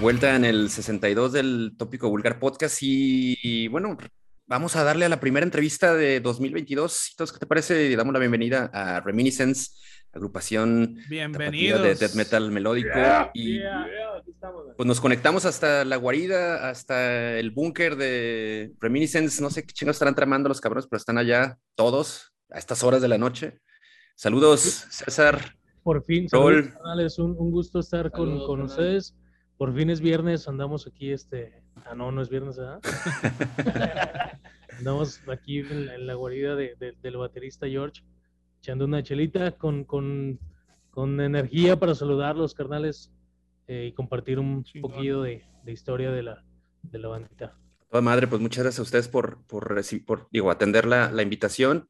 [0.09, 3.99] Vuelta en el 62 del Tópico Vulgar Podcast y, bueno,
[4.47, 7.15] vamos a darle a la primera entrevista de 2022.
[7.19, 7.95] ¿Qué te parece?
[7.95, 9.73] Damos la bienvenida a Reminiscence,
[10.11, 12.99] agrupación de death metal melódico
[13.35, 13.61] y
[14.79, 19.43] pues nos conectamos hasta la guarida, hasta el búnker de Reminiscence.
[19.43, 23.03] No sé qué chingos estarán tramando los cabrones, pero están allá todos a estas horas
[23.03, 23.59] de la noche.
[24.15, 25.55] Saludos, César.
[25.83, 29.15] Por fin, es un, un, gusto estar con, con ustedes.
[29.59, 32.81] Por fin es viernes, andamos aquí, este, ah, no, no es viernes, ¿verdad?
[34.79, 38.05] andamos aquí en la, guarida del baterista George,
[38.61, 40.39] echando una chelita con, con,
[40.91, 43.13] con energía para saludar los carnales
[43.67, 46.45] eh, y compartir un poquillo de, de, historia de la,
[46.83, 47.59] de la bandita.
[47.91, 51.89] Toda madre, pues muchas gracias a ustedes por, por, por digo, atender la, la invitación.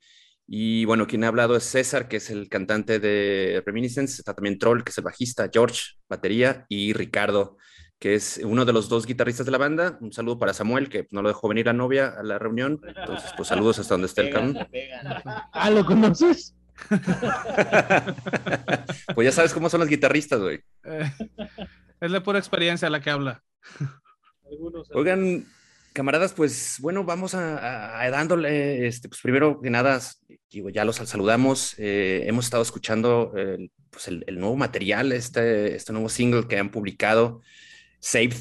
[0.50, 4.58] Y bueno, quien ha hablado es César, que es el cantante de Reminiscence, está también
[4.58, 7.58] Troll, que es el bajista, George, batería, y Ricardo,
[7.98, 9.98] que es uno de los dos guitarristas de la banda.
[10.00, 12.80] Un saludo para Samuel, que no lo dejó venir la novia a la reunión.
[12.82, 14.56] Entonces, pues saludos hasta donde esté el cabrón.
[15.52, 16.54] Ah, ¿lo conoces?
[19.14, 20.60] pues ya sabes cómo son los guitarristas, güey.
[20.84, 21.12] Eh,
[22.00, 23.42] es la pura experiencia la que habla.
[24.94, 25.44] Oigan,
[25.98, 30.00] camaradas, pues bueno, vamos a, dándole, este, pues primero que nada,
[30.48, 36.08] ya los saludamos, eh, hemos estado escuchando el, pues el, nuevo material, este, este nuevo
[36.08, 37.42] single que han publicado,
[37.98, 38.36] Save,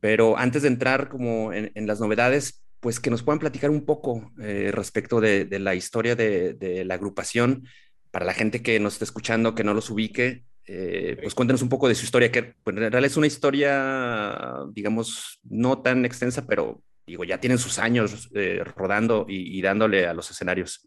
[0.00, 4.32] pero antes de entrar como en, las novedades, pues que nos puedan platicar un poco
[4.40, 7.68] eh, respecto de, la historia de, la agrupación,
[8.10, 11.70] para la gente que nos está escuchando, que no los ubique, eh, pues cuéntenos un
[11.70, 16.46] poco de su historia, que pues, en realidad es una historia, digamos, no tan extensa,
[16.46, 20.86] pero digo, ya tienen sus años eh, rodando y, dándole a los escenarios.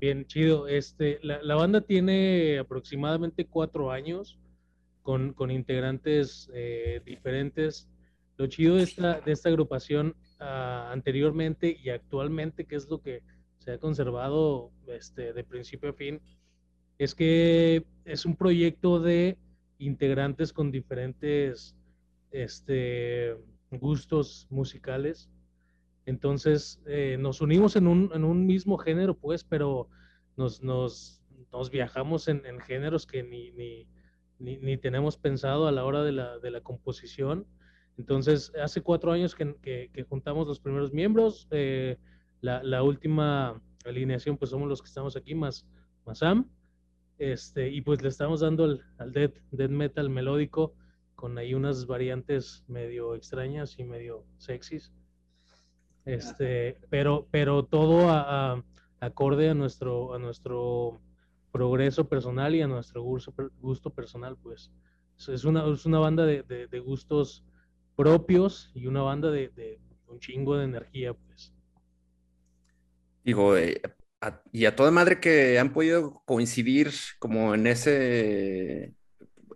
[0.00, 0.66] Bien, chido.
[0.68, 4.40] Este, la, banda tiene aproximadamente cuatro años
[5.02, 7.90] con, con integrantes eh, diferentes.
[8.38, 13.22] Lo chido de esta, de esta agrupación ah, anteriormente y actualmente, que es lo que
[13.58, 16.20] se ha conservado este, de principio a fin,
[16.98, 19.38] es que es un proyecto de
[19.78, 21.76] integrantes con diferentes
[22.30, 23.36] este,
[23.70, 25.30] gustos musicales.
[26.06, 29.88] Entonces, eh, nos unimos en un, en un, mismo género, pues, pero
[30.36, 33.86] nos, nos, nos viajamos en, géneros que ni, ni,
[34.38, 37.46] ni, tenemos pensado a la hora de la, de la composición.
[37.96, 41.48] Entonces, hace cuatro años que, que, juntamos los primeros miembros.
[41.50, 41.96] Eh,
[42.40, 45.66] la, la, última alineación, pues somos los que estamos aquí, más,
[46.04, 46.20] más.
[47.18, 49.36] Este, y pues le estamos dando al, al death,
[49.70, 50.74] metal melódico
[51.14, 54.92] con ahí unas variantes medio extrañas y medio sexys.
[56.04, 58.62] Este, pero, pero todo a,
[59.00, 61.00] acorde a nuestro, a nuestro
[61.50, 64.70] progreso personal y a nuestro gusto, gusto personal, pues.
[65.28, 67.44] Es una, es una banda de, de, gustos
[67.94, 71.54] propios y una banda de, de, un chingo de energía, pues.
[73.22, 73.80] Digo, eh,
[74.52, 78.94] y a toda madre que han podido coincidir como en ese,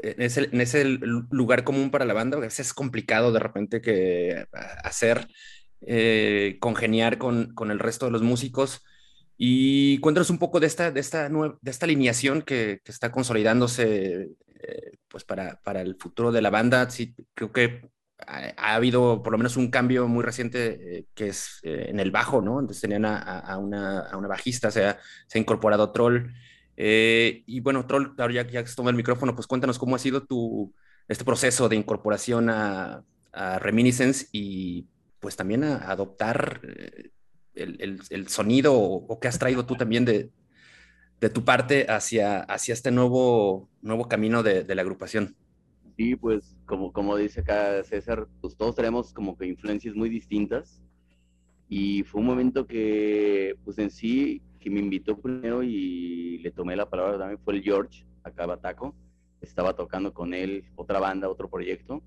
[0.03, 3.81] en ese, en ese lugar común para la banda, a veces es complicado de repente
[3.81, 4.47] que
[4.85, 5.29] hacer,
[5.83, 8.83] eh, congeniar con, con, el resto de los músicos.
[9.37, 14.31] Y cuéntanos un poco de esta, de esta, de esta alineación que, que está consolidándose
[14.61, 16.91] eh, pues para, para, el futuro de la banda.
[16.91, 17.89] Sí, creo que
[18.27, 22.11] ha, habido por lo menos un cambio muy reciente eh, que es eh, en el
[22.11, 22.59] bajo, ¿no?
[22.59, 26.33] Antes tenían a, una, bajista, se ha, se ha incorporado Troll.
[26.77, 29.99] Eh, y bueno, Troll, ahora ya, ya que toma el micrófono, pues cuéntanos cómo ha
[29.99, 30.75] sido tu,
[31.09, 34.87] este proceso de incorporación a, a Reminiscence y
[35.21, 37.11] pues también a, adoptar eh,
[37.55, 40.31] el, sonido o, que has traído tú también de,
[41.31, 45.37] tu parte hacia, hacia este nuevo, nuevo camino de, la agrupación.
[45.99, 50.81] Sí, pues como, como dice acá César, pues todos tenemos como que influencias muy distintas
[51.69, 56.77] y fue un momento que pues en sí que me invitó primero y le tomé
[56.77, 58.95] la palabra también fue el George, acá Bataco,
[59.41, 62.01] estaba tocando con él otra banda, otro proyecto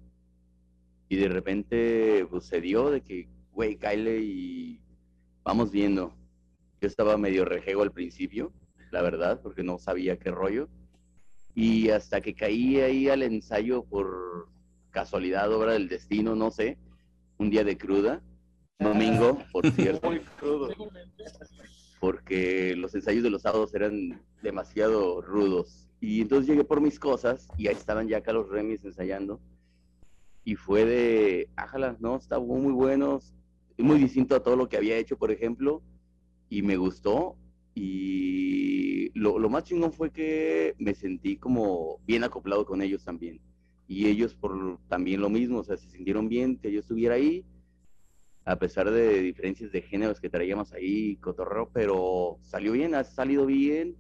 [1.10, 4.80] y de repente pues, se dio de que, güey, Kyle y
[5.44, 6.16] vamos viendo.
[6.80, 8.54] Yo estaba medio rejego al principio,
[8.90, 10.70] la verdad, porque no sabía qué rollo.
[11.54, 14.48] Y hasta que caí ahí al ensayo por
[14.92, 16.78] casualidad, obra del destino, no sé,
[17.38, 18.22] un día de cruda,
[18.80, 20.10] domingo, por cierto.
[20.10, 20.70] Muy crudo.
[22.00, 25.88] Porque los ensayos de los sábados eran demasiado rudos.
[26.00, 29.40] Y entonces llegué por mis cosas y ahí estaban ya acá los remis ensayando
[30.44, 33.20] y fue de, ájala, no, está muy bueno,
[33.78, 35.82] muy distinto a todo lo que había hecho, por ejemplo,
[36.50, 37.38] y me gustó.
[37.74, 43.40] Y lo, lo, más chingón fue que me sentí como bien acoplado con ellos también.
[43.88, 47.46] Y ellos por también lo mismo, o sea, se sintieron bien que yo estuviera ahí,
[48.46, 53.46] a pesar de diferencias de géneros que traíamos ahí, cotorreo, pero salió bien, ha salido
[53.46, 53.96] bien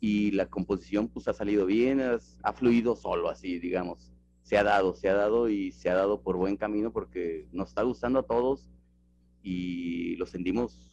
[0.00, 4.94] y la composición pues ha salido bien, ha fluido solo así, digamos se ha dado,
[4.94, 8.26] se ha dado y se ha dado por buen camino porque nos está gustando a
[8.26, 8.68] todos
[9.42, 10.91] y lo sentimos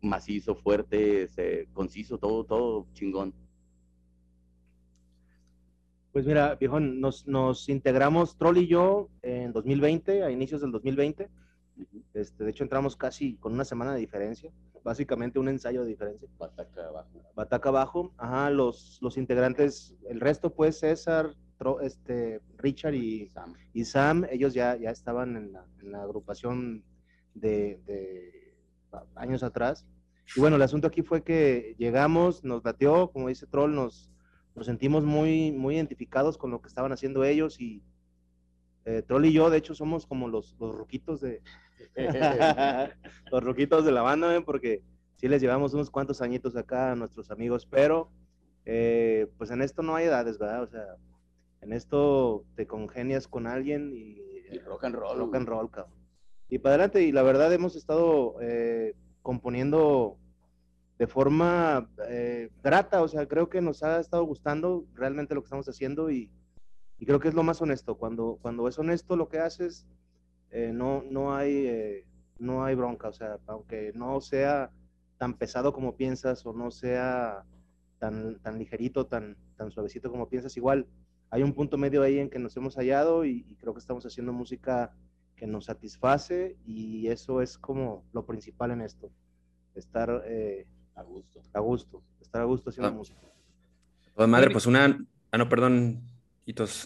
[0.00, 1.28] macizo, fuerte,
[1.72, 3.34] conciso, todo, todo chingón.
[6.12, 11.28] Pues mira, viejo, nos, nos, integramos Troll y yo en 2020, a inicios del 2020.
[12.14, 14.50] Este, de hecho, entramos casi con una semana de diferencia,
[14.82, 16.28] básicamente un ensayo de diferencia.
[16.38, 17.22] Bataca abajo.
[17.34, 21.34] Bataca abajo, ajá, los, los integrantes, el resto pues César,
[21.82, 23.54] este, Richard y Sam.
[23.72, 26.84] y Sam, ellos ya, ya estaban en la, agrupación
[27.34, 27.80] de,
[29.14, 29.86] años atrás.
[30.36, 34.10] Y bueno, el asunto aquí fue que llegamos, nos batió, como dice Troll, nos,
[34.54, 37.82] nos sentimos muy, muy identificados con lo que estaban haciendo ellos y
[38.84, 41.42] eh, Troll y yo, de hecho, somos como los, los ruquitos de
[43.30, 44.82] los ruquitos de la banda, porque
[45.16, 48.10] sí les llevamos unos cuantos añitos acá a nuestros amigos, pero
[48.64, 50.62] eh, pues en esto no hay edades, ¿verdad?
[50.62, 50.96] O sea,
[51.60, 54.18] en esto te congenias con alguien y,
[54.64, 55.18] rock and roll.
[55.18, 55.97] Rock and roll, cabrón.
[56.48, 60.16] Y para adelante, y la verdad hemos estado eh, componiendo
[60.98, 65.46] de forma eh, grata, o sea, creo que nos ha estado gustando realmente lo que
[65.46, 66.30] estamos haciendo y,
[67.06, 67.96] creo que es lo más honesto.
[67.96, 69.86] Cuando, cuando es honesto lo que haces,
[70.50, 72.04] eh, no, no, hay,
[72.38, 74.70] no hay bronca, o sea, aunque no sea
[75.18, 77.44] tan pesado como piensas o no sea
[77.98, 80.86] tan, tan ligerito, tan, tan suavecito como piensas, igual
[81.30, 84.32] hay un punto medio ahí en que nos hemos hallado y, creo que estamos haciendo
[84.32, 84.92] música
[85.38, 89.10] que nos satisface y eso es como lo principal en esto,
[89.74, 91.40] estar eh, a gusto.
[91.54, 92.92] A gusto, estar a gusto haciendo ah.
[92.92, 93.20] música.
[94.14, 94.98] Pues madre, pues una,
[95.30, 96.02] ah no, perdón,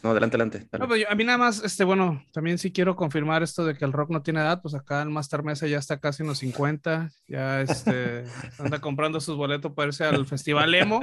[0.03, 0.69] no, adelante, adelante.
[0.87, 3.93] Pues, a mí nada más, este, bueno, también sí quiero confirmar esto de que el
[3.93, 7.11] rock no tiene edad, pues acá el Master Mesa ya está casi en los 50,
[7.29, 8.25] ya este,
[8.59, 11.01] anda comprando sus boletos para irse al Festival Emo,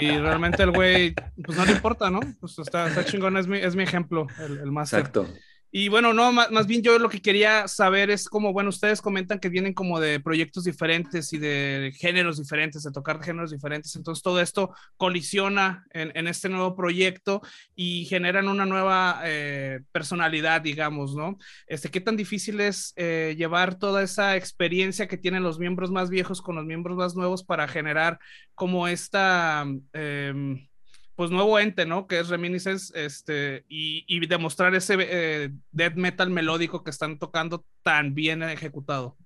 [0.00, 1.14] y realmente el güey,
[1.44, 2.20] pues no le importa, ¿no?
[2.40, 5.00] Pues está, está chingón, es mi, es mi ejemplo, el, el Master.
[5.00, 5.26] Exacto.
[5.74, 9.00] Y bueno, no, más, más, bien yo lo que quería saber es como, bueno, ustedes
[9.00, 13.96] comentan que vienen como de proyectos diferentes y de géneros diferentes, de tocar géneros diferentes,
[13.96, 17.40] entonces todo esto colisiona en, en este nuevo proyecto
[17.74, 21.38] y generan una nueva eh, personalidad, digamos, ¿no?
[21.66, 26.10] Este, ¿Qué tan difícil es eh, llevar toda esa experiencia que tienen los miembros más
[26.10, 28.18] viejos con los miembros más nuevos para generar
[28.54, 29.64] como esta...
[29.94, 30.68] Eh,
[31.14, 32.06] pues nuevo ente, ¿no?
[32.06, 38.14] Que es Reminiscence, este, y, demostrar ese eh, death metal melódico que están tocando tan
[38.14, 39.16] bien ejecutado.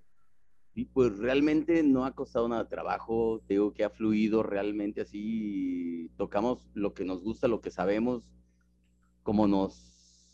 [0.74, 6.10] Y pues realmente no ha costado nada de trabajo, digo que ha fluido realmente así,
[6.18, 8.24] tocamos lo que nos gusta, lo que sabemos,
[9.22, 9.74] como nos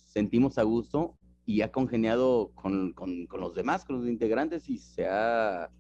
[0.07, 1.16] sentimos a gusto
[1.47, 5.70] y ha congeniado con, con, con los demás, con los integrantes y se ha,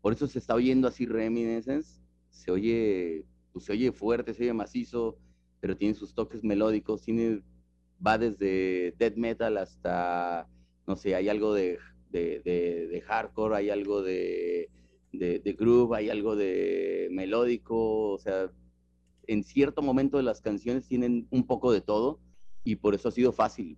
[0.00, 3.26] por eso se está oyendo así Reminiscence, se oye
[3.58, 5.18] pues, se oye fuerte, se oye macizo,
[5.60, 7.04] pero tiene sus toques melódicos,
[8.04, 10.48] va desde death metal hasta,
[10.86, 11.78] no sé, hay algo de,
[13.06, 14.70] hardcore, hay algo de,
[15.12, 18.50] de, groove, hay algo de melódico, o sea,
[19.26, 22.20] en cierto momento de las canciones tienen un poco de todo
[22.64, 23.76] y por eso ha sido fácil.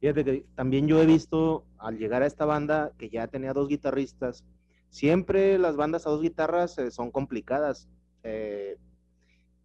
[0.00, 3.68] Fíjate que también yo he visto al llegar a esta banda que ya tenía dos
[3.68, 4.44] guitarristas,
[4.88, 7.88] siempre las bandas a dos guitarras eh, son complicadas.
[8.22, 8.76] Eh,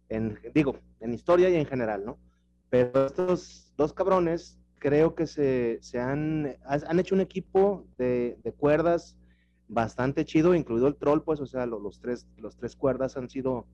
[0.08, 2.18] en, digo, en historia y en general, ¿no?
[2.70, 8.52] Pero estos dos cabrones creo que se, se han, han hecho un equipo de, de,
[8.52, 9.16] cuerdas
[9.68, 13.66] bastante chido, incluido el troll, pues, o sea, los, tres, los tres cuerdas han sido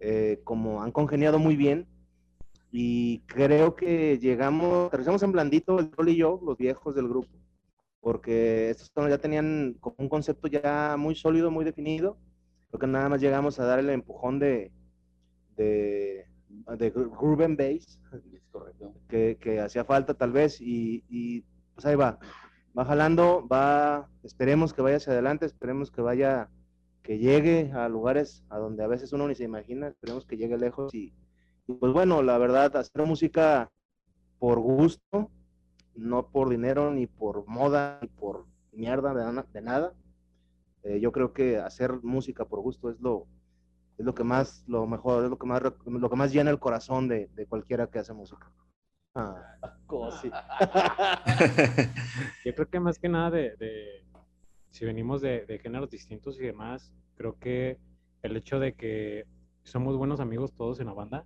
[0.00, 1.86] eh, como han congeniado muy bien.
[2.70, 7.28] Y creo que llegamos, aterrizamos en blandito el troll y yo, los viejos del grupo,
[8.00, 12.18] porque estos ya tenían como un concepto ya muy sólido, muy definido.
[12.68, 14.72] Creo que nada más llegamos a dar el empujón de,
[15.56, 16.92] de, de
[17.44, 18.00] and bass,
[19.08, 21.44] que, que, hacía falta tal vez, y, y,
[21.74, 22.18] pues ahí va,
[22.76, 26.50] va jalando, va, esperemos que vaya hacia adelante, esperemos que vaya,
[27.02, 30.58] que llegue a lugares a donde a veces uno ni se imagina, esperemos que llegue
[30.58, 31.12] lejos y,
[31.66, 33.70] pues bueno, la verdad, hacer música
[34.38, 35.30] por gusto,
[35.94, 39.94] no por dinero, ni por moda, ni por mierda de, de nada.
[40.82, 43.26] Eh, yo creo que hacer música por gusto es lo,
[43.98, 46.58] es lo que más, lo mejor, es lo que más, lo que más llena el
[46.58, 48.50] corazón de, de cualquiera que hace música.
[49.14, 49.56] Ah,
[50.20, 50.30] sí.
[52.44, 54.04] Yo creo que más que nada de, de
[54.70, 57.78] si venimos de, de, géneros distintos y demás, creo que
[58.22, 59.26] el hecho de que
[59.62, 61.24] somos buenos amigos todos en la banda,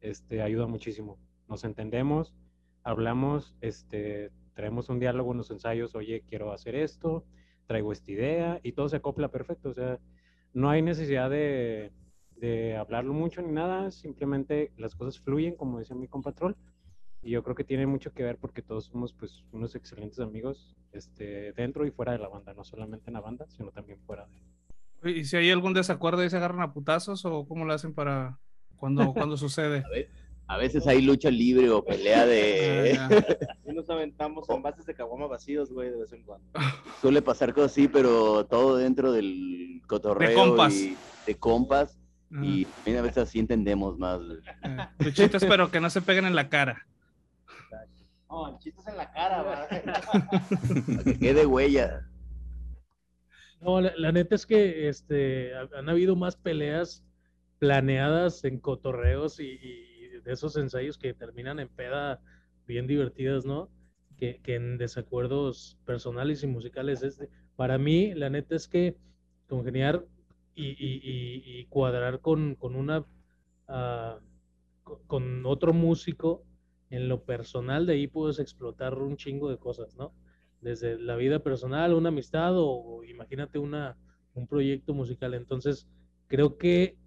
[0.00, 1.18] este, ayuda muchísimo.
[1.48, 2.34] Nos entendemos,
[2.82, 7.26] hablamos, este, traemos un diálogo, unos ensayos, oye, quiero hacer esto,
[7.66, 9.68] traigo esta idea y todo se acopla perfecto.
[9.68, 9.98] O sea,
[10.52, 11.92] no hay necesidad de,
[12.36, 16.56] de, hablarlo mucho ni nada, simplemente las cosas fluyen, como decía mi compatrón,
[17.22, 20.76] y yo creo que tiene mucho que ver porque todos somos pues unos excelentes amigos
[20.92, 24.26] este, dentro y fuera de la banda, no solamente en la banda, sino también fuera
[24.26, 25.10] de...
[25.10, 28.38] ¿Y si hay algún desacuerdo y se agarran a putazos o cómo lo hacen para
[28.76, 29.84] cuando, cuando sucede?
[30.52, 32.98] A veces hay lucha libre o pelea de.
[33.66, 36.46] Y nos aventamos en bases de caguama vacíos, güey, de vez en cuando.
[37.00, 40.28] Suele pasar cosas así, pero todo dentro del cotorreo.
[40.28, 40.74] De compas.
[40.74, 40.96] Y
[41.26, 41.98] de compas.
[42.42, 44.20] Y a veces así entendemos más.
[44.20, 46.86] Eh, luchitas, pero que no se peguen en la cara.
[48.28, 49.68] No, el chiste es en la cara, Para
[51.04, 52.06] que quede huella.
[53.62, 57.02] No, la, la, neta es que este, han habido más peleas
[57.58, 59.91] planeadas en cotorreos y, y
[60.24, 62.20] de esos ensayos que terminan en peda
[62.66, 63.70] bien divertidas, ¿no?
[64.18, 67.02] Que, que en desacuerdos personales y musicales.
[67.02, 67.20] Es
[67.56, 68.96] para mí, la neta es que
[69.48, 70.06] congeniar
[70.54, 73.00] y, y, y cuadrar con, con una
[73.68, 74.20] uh,
[75.06, 76.44] con otro músico
[76.90, 80.12] en lo personal, de ahí puedes explotar un chingo de cosas, ¿no?
[80.60, 83.96] Desde la vida personal, una amistad o, o imagínate una,
[84.34, 85.34] un proyecto musical.
[85.34, 85.88] Entonces,
[86.28, 86.98] creo que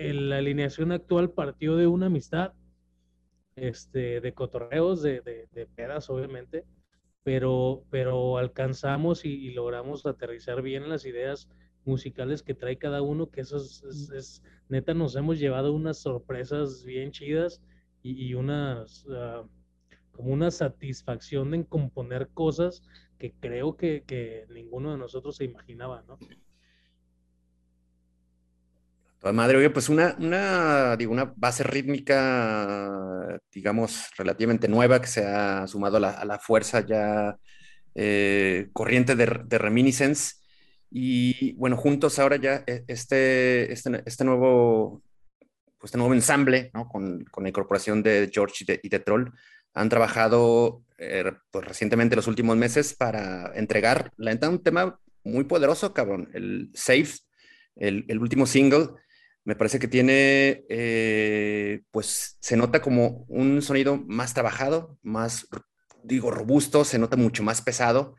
[0.00, 2.52] la alineación actual partió de una amistad,
[3.56, 6.64] este, de cotorreos, de, de, de pedas, obviamente,
[7.22, 11.48] pero, pero alcanzamos y, logramos aterrizar bien las ideas
[11.84, 13.82] musicales que trae cada uno, que eso es,
[14.14, 17.62] es, neta, nos hemos llevado unas sorpresas bien chidas
[18.02, 19.48] y, y unas, uh,
[20.12, 22.82] como una satisfacción en componer cosas
[23.18, 26.18] que creo que, que ninguno de nosotros se imaginaba, ¿no?
[29.20, 35.26] Toda madre, oye, pues una, una, digo, una base rítmica, digamos, relativamente nueva que se
[35.26, 37.36] ha sumado a la, a la fuerza ya
[37.94, 40.36] eh, corriente de, de, Reminiscence.
[40.90, 45.02] Y bueno, juntos ahora ya este, este, este nuevo,
[45.78, 46.88] pues este nuevo ensamble, ¿no?
[46.88, 49.32] Con, con la incorporación de George y de, y de Troll,
[49.74, 55.92] han trabajado eh, pues, recientemente los últimos meses para entregar, la un tema muy poderoso,
[55.92, 57.18] cabrón, el Safe,
[57.76, 58.88] el, el último single
[59.44, 65.46] me parece que tiene, eh, pues se nota como un sonido más trabajado, más,
[66.02, 68.14] digo, robusto, se nota mucho más pesado.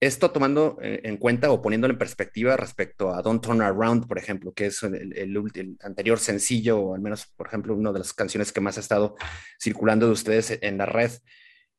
[0.00, 4.50] Esto tomando en cuenta o poniéndolo en perspectiva respecto a Don't Turn Around, por ejemplo,
[4.54, 8.62] que es el, anterior sencillo, o al menos, por ejemplo, una de las canciones que
[8.62, 9.14] más ha estado
[9.62, 11.10] circulando de ustedes en la red.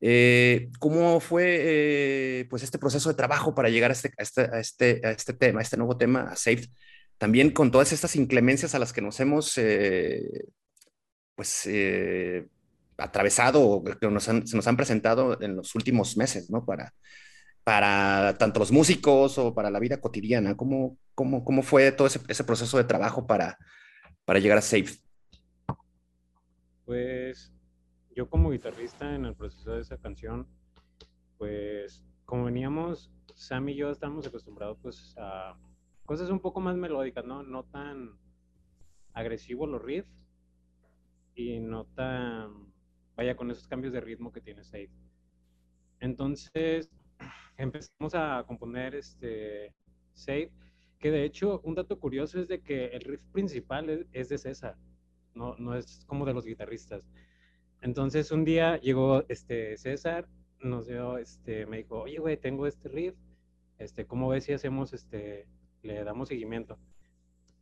[0.02, 5.12] Eh, ¿Cómo fue eh, pues este proceso de trabajo para llegar a este, este, este,
[5.12, 6.66] este tema, a este nuevo tema, a Saved?
[7.22, 10.48] También con todas estas inclemencias a las que nos hemos eh,
[11.36, 12.48] pues eh,
[12.98, 16.66] atravesado o que nos se nos han presentado en los últimos meses, ¿no?
[16.66, 16.96] Para,
[17.64, 20.58] para tanto los músicos o para la vida cotidiana.
[20.58, 23.56] ¿Cómo, cómo, cómo fue todo ese, ese, proceso de trabajo para,
[24.26, 24.98] para llegar a Safe?
[26.86, 27.54] Pues
[28.16, 30.48] yo como guitarrista en el proceso de esa canción,
[31.38, 35.56] pues como veníamos, Sam y yo estábamos acostumbrados pues a
[36.12, 37.42] cosas un poco más melódicas, ¿no?
[37.42, 38.20] No tan
[39.14, 40.28] agresivos los riffs
[41.36, 42.74] y no tan,
[43.16, 44.92] vaya, con esos cambios de ritmo que tiene Save.
[46.02, 46.90] Entonces
[47.58, 49.74] empezamos a componer este
[50.14, 50.52] Save,
[51.00, 54.38] que de hecho un dato curioso es de que el riff principal es, es de
[54.38, 54.76] César,
[55.34, 57.08] no, no es como de los guitarristas.
[57.80, 60.28] Entonces un día llegó este César,
[60.60, 63.16] nos dio, este, me dijo, oye, güey, tengo este riff,
[63.78, 65.48] este, ¿cómo ves si hacemos, este,
[65.84, 66.78] le damos seguimiento?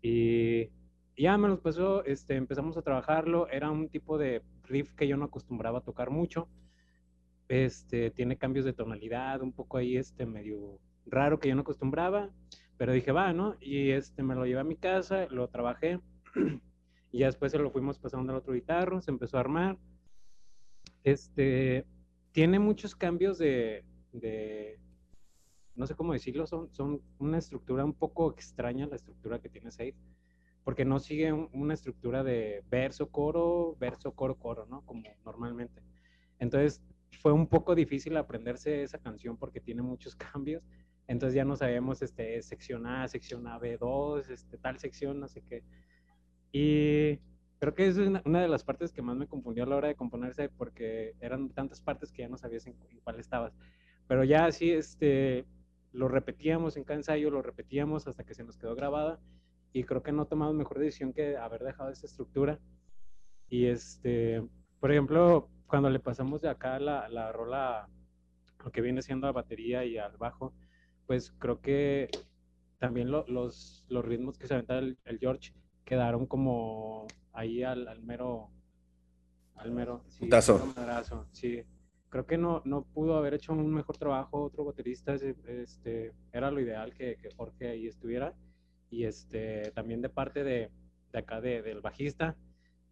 [0.02, 0.70] Y
[1.18, 5.18] ya me los pasó, este, empezamos a trabajarlo, era un tipo de riff que yo
[5.18, 6.48] no acostumbraba a tocar mucho,
[7.50, 12.30] este, tiene cambios de tonalidad, un poco ahí, este, medio raro que yo no acostumbraba,
[12.78, 13.58] pero dije, va, ¿no?
[13.60, 16.00] Y este, me lo llevé a mi casa, lo trabajé,
[17.12, 19.78] y ya después se lo fuimos pasando al otro guitarro, se empezó a armar,
[21.04, 21.86] este,
[22.32, 24.80] tiene muchos cambios de, de,
[25.80, 29.72] no sé cómo decirlo, son, son una estructura un poco extraña la estructura que tiene
[29.72, 29.96] Safe,
[30.64, 34.86] porque no sigue un- una estructura de verso, coro, verso, coro, coro, ¿no?
[34.86, 35.82] Como normalmente.
[36.40, 36.82] Entonces
[37.22, 40.64] fue un poco difícil aprenderse esa canción porque tiene muchos cambios.
[41.08, 45.64] Entonces ya no sabemos, este, sección A, sección AB2, este, tal sección, no sé qué.
[46.52, 47.20] Y
[47.60, 49.88] creo que es una, una de las partes que más me confundió a la hora
[49.88, 53.54] de componerse porque eran tantas partes que ya no sabías en, en cuál estabas.
[54.08, 55.46] Pero ya así, este,
[55.92, 59.20] lo repetíamos en cada ensayo, lo repetíamos hasta que se nos quedó grabada
[59.74, 62.60] y creo que no tomamos mejor decisión que haber dejado esa estructura.
[63.50, 64.44] Y este,
[64.80, 67.90] por ejemplo, cuando le pasamos de acá la, la rola,
[68.64, 70.54] lo que viene siendo a batería y al bajo,
[71.08, 72.10] pues creo que
[72.78, 75.54] también lo- los, los ritmos que se aventaba el, el George
[75.86, 78.50] quedaron como ahí al, al mero,
[79.56, 80.26] al mero, sí,
[80.60, 81.64] mero madrazo, sí.
[82.10, 86.60] Creo que no, no pudo haber hecho un mejor trabajo otro baterista, este, era lo
[86.60, 88.34] ideal que, que Jorge ahí estuviera.
[88.90, 90.72] Y este, también de parte de,
[91.12, 92.36] de acá de- del bajista,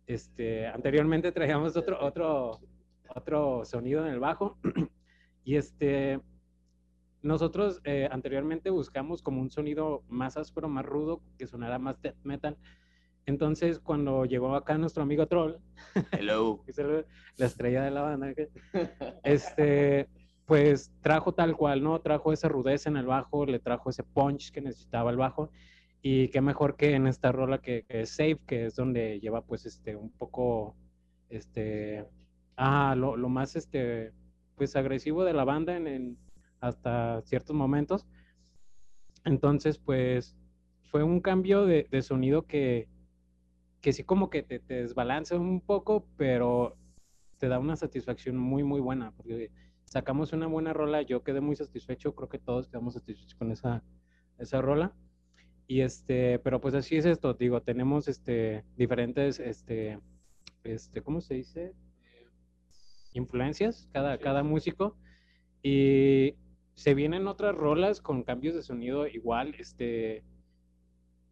[0.06, 2.60] este, anteriormente traíamos otro, otro,
[3.16, 4.58] otro sonido en el bajo.
[5.44, 6.20] y este,
[7.22, 12.18] nosotros eh, anteriormente buscamos como un sonido más áspero, más rudo, que sonara más death
[12.24, 12.58] metal.
[13.28, 15.58] Entonces, cuando llegó acá nuestro amigo Troll,
[16.12, 16.64] Hello.
[17.38, 18.34] la estrella de la banda,
[19.24, 20.08] este,
[20.46, 22.00] pues trajo tal cual, ¿no?
[22.00, 25.52] Trajo esa rudeza en el bajo, le trajo ese punch que necesitaba el bajo.
[26.02, 29.42] Y qué mejor que en esta rola que, que es Safe, que es donde lleva
[29.42, 30.78] pues este un poco,
[31.30, 32.06] este,
[32.56, 34.14] ah, lo, lo más este,
[34.56, 36.18] pues agresivo de la banda en, en-
[36.62, 38.08] hasta ciertos momentos.
[39.26, 40.38] Entonces, pues
[40.92, 42.88] fue un cambio de, de sonido que,
[43.82, 46.76] que sí como que te, te desbalance un poco, pero
[47.38, 49.52] te da una satisfacción muy, muy buena, porque
[49.86, 53.84] sacamos una buena rola, yo quedé muy satisfecho, creo que todos quedamos satisfechos con esa,
[54.38, 54.94] esa rola.
[55.68, 60.00] Y este, pero pues así es esto, digo, tenemos este, diferentes, este,
[60.64, 61.74] este, ¿cómo se dice?
[63.14, 64.96] Influencias, cada, cada músico.
[65.62, 66.36] Y
[66.76, 70.24] se vienen otras rolas con cambios de sonido igual, este,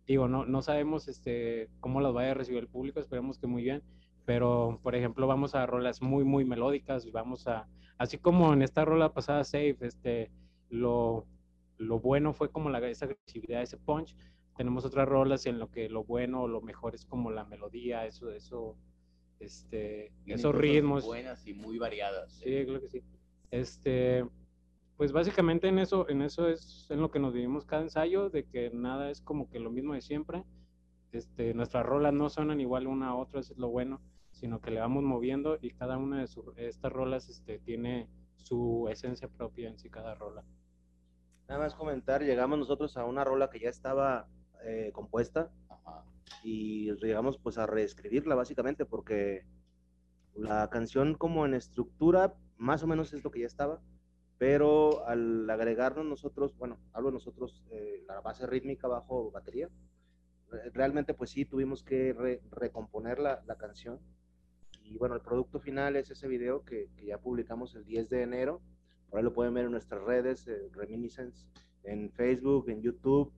[0.06, 3.64] digo, no, no sabemos este, cómo las vaya a recibir el público, esperemos que muy
[3.64, 3.84] bien,
[4.26, 8.62] pero por ejemplo vamos a rolas muy, muy melódicas, y vamos a, así como en
[8.62, 10.32] esta rola pasada Safe, este,
[10.70, 11.26] lo,
[11.78, 14.16] lo bueno fue como la, esa agresividad, ese punch,
[14.56, 18.06] tenemos otras rolas en lo que lo bueno o lo mejor es como la melodía,
[18.06, 18.78] eso, eso,
[19.40, 21.06] este, esos ritmos.
[21.06, 22.40] Buenas y muy variadas.
[22.40, 23.04] Sí, creo que sí.
[23.52, 24.26] Este,
[24.98, 28.46] pues básicamente en eso, en eso es en lo que nos vivimos cada ensayo, de
[28.46, 30.44] que nada es como que lo mismo de siempre.
[31.12, 34.72] Este, nuestras rolas no suenan igual una a otra, eso es lo bueno, sino que
[34.72, 39.70] le vamos moviendo y cada una de sus, estas rolas este, tiene su esencia propia
[39.70, 40.44] en sí cada rola.
[41.48, 44.28] Nada más comentar, llegamos nosotros a una rola que ya estaba
[44.64, 46.04] eh, compuesta Ajá.
[46.44, 49.46] y llegamos pues a reescribirla básicamente porque
[50.34, 53.82] la canción como en estructura más o menos es lo que ya estaba,
[54.38, 59.70] pero al agregarnos nosotros, bueno, hablo nosotros, eh, la base rítmica bajo batería,
[60.50, 64.00] re- realmente pues sí tuvimos que re- recomponer la, la canción.
[64.84, 68.22] Y bueno, el producto final es ese video que, que ya publicamos el 10 de
[68.22, 68.62] enero,
[69.10, 71.48] por ahí lo pueden ver en nuestras redes, eh, Reminiscence,
[71.84, 73.32] en Facebook, en YouTube,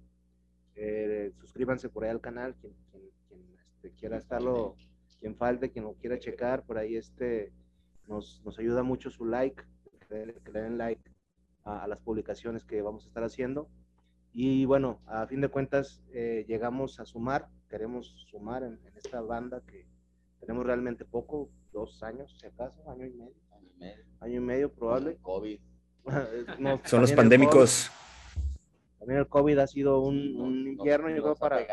[0.76, 4.76] eh, suscríbanse por ahí al canal, quien, quien, quien, este, quiera estarlo,
[5.20, 7.52] quien falte, quien lo quiera checar, por ahí este,
[8.08, 9.64] nos, nos ayuda mucho su like,
[10.08, 11.02] que que le den like
[11.64, 13.70] a, a las publicaciones que vamos a estar haciendo.
[14.34, 19.22] Y bueno, a fin de cuentas eh, llegamos a sumar, queremos sumar en, en esta
[19.22, 19.88] banda que
[20.40, 24.06] tenemos realmente poco, dos años, si acaso, año y medio, Año y medio.
[24.22, 25.18] año y medio probable.
[25.22, 25.60] COVID.
[26.60, 27.90] No, Son los el pandémicos.
[27.90, 31.66] COVID- También el COVID ha sido un, No- un infierno, yo creo, para,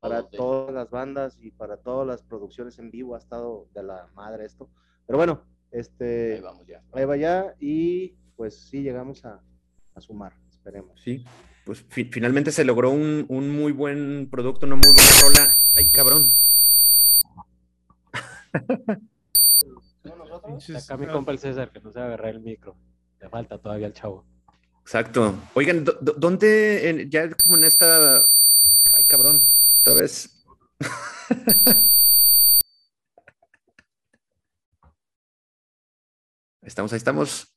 [0.00, 4.08] para todas las bandas y para todas las producciones en vivo ha estado de la
[4.14, 4.68] madre esto.
[5.06, 5.42] Pero bueno,
[5.74, 6.80] este, Ahí vamos ya.
[6.92, 9.40] ahí va ya y pues sí llegamos a,
[9.94, 11.00] a sumar, esperemos.
[11.04, 11.24] Sí,
[11.64, 15.64] pues fi- finalmente se logró un, un muy buen producto, una muy buena rola.
[15.76, 16.38] Ay, cabrón.
[20.76, 22.76] Acá mi compa el César, que no sabe agarrar el micro.
[23.20, 24.24] Le falta todavía al chavo.
[24.82, 25.34] Exacto.
[25.54, 28.28] Oigan, ¿dó- dó- ¿dónde en- ya como en esta...
[28.92, 29.42] Ay, cabrón,
[29.80, 30.44] otra vez.
[36.64, 37.54] estamos, ahí estamos.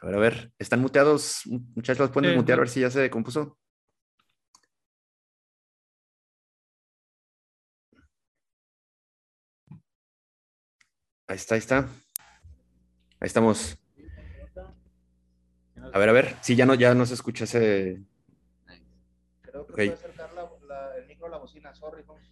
[0.00, 1.42] A ver, a ver, ¿están muteados?
[1.46, 3.58] Muchachos, ¿los pueden Sí, mutear a ver si ya se compuso?
[11.28, 11.78] Ahí está, ahí está.
[13.20, 13.78] Ahí estamos.
[15.92, 16.36] A ver, a ver.
[16.42, 18.02] Sí, ya no, ya no se escucha ese.
[19.42, 19.76] Creo que Ok.
[19.76, 22.02] puede acercar la- la- el micro a la bocina, sorry.
[22.06, 22.31] Holmes.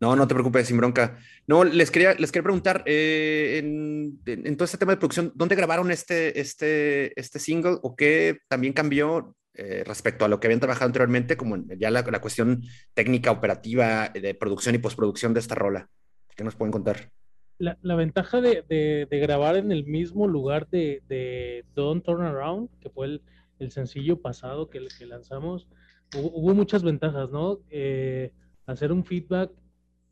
[0.00, 1.18] No, no te preocupes, sin bronca.
[1.46, 5.90] No, les quería, les quería preguntar, eh, en, todo este tema de producción, ¿dónde grabaron
[5.90, 10.86] este, este, este single o qué también cambió eh, respecto a lo que habían trabajado
[10.86, 15.88] anteriormente, como ya la, cuestión técnica, operativa, de producción y postproducción de esta rola?
[16.34, 17.10] ¿Qué nos pueden contar?
[17.58, 22.68] La, la ventaja de, de- grabar en el mismo lugar de, de Don't Turn Around,
[22.80, 23.22] que fue el,
[23.60, 25.68] el sencillo pasado que, lanzamos,
[26.16, 27.60] hubo, hubo muchas ventajas, ¿no?
[27.70, 28.32] Eh,
[28.66, 29.50] hacer un feedback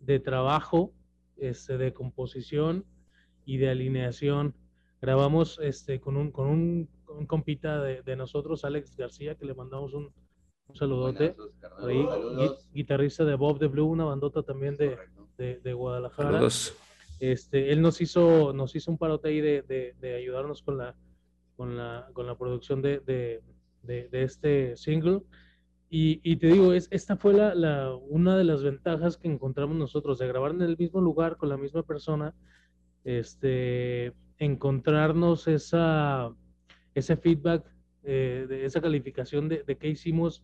[0.02, 0.92] de trabajo,
[1.36, 2.84] este, de composición
[3.44, 4.54] y de alineación.
[5.00, 6.88] Grabamos este, con, un, con un,
[7.26, 10.12] compita de, de nosotros, Alex García, que le mandamos un,
[10.68, 11.34] un saludote.
[11.88, 11.96] Ahí,
[12.36, 14.96] gui- guitarrista de Bob the Blue, una bandota también de,
[15.38, 16.30] de, de Guadalajara.
[16.32, 16.76] Saludos.
[17.20, 20.94] Este, él nos hizo, nos hizo un parote ahí de, de- de ayudarnos con la,
[21.56, 23.42] con la, con la producción de, de-
[23.82, 25.20] de- de este single.
[25.94, 29.76] Y, y te digo, es, esta fue la, la- una de las ventajas que encontramos
[29.76, 32.34] nosotros, de grabar en el mismo lugar con la misma persona,
[33.04, 36.34] este, encontrarnos esa,
[36.94, 37.66] ese feedback,
[38.04, 40.42] eh, de esa calificación de, de qué hicimos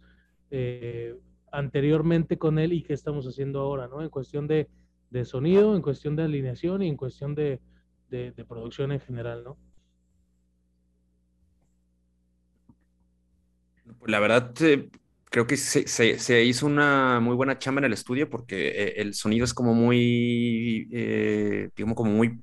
[0.51, 1.16] eh,
[1.51, 4.03] anteriormente con él y qué estamos haciendo ahora, ¿no?
[4.03, 4.68] En cuestión de,
[5.09, 7.59] de sonido, en cuestión de alineación y en cuestión de,
[8.11, 9.57] de- de producción en general, ¿no?
[14.07, 14.90] La verdad, eh,
[15.31, 18.95] creo que se, se- se hizo una muy buena chamba en el estudio porque eh,
[19.01, 22.41] el sonido es como muy, eh, digamos, como muy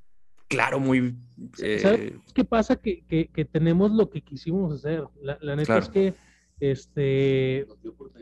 [0.47, 1.15] claro, muy...
[1.61, 2.75] eh, ¿Sabes qué pasa?
[2.75, 5.03] Que, que- que tenemos lo que quisimos hacer.
[5.21, 5.81] La, la neta Claro.
[5.83, 6.13] es que
[6.59, 7.65] este,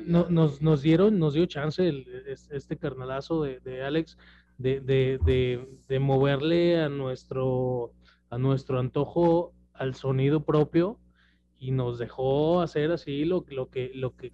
[0.05, 2.07] no- nos, nos dieron, nos dio chance el-
[2.51, 4.17] este carnalazo de, de Alex
[4.57, 7.91] de, de- de- de moverle a nuestro,
[8.29, 10.99] a nuestro antojo al sonido propio
[11.59, 14.31] y nos dejó hacer así lo, lo que, lo que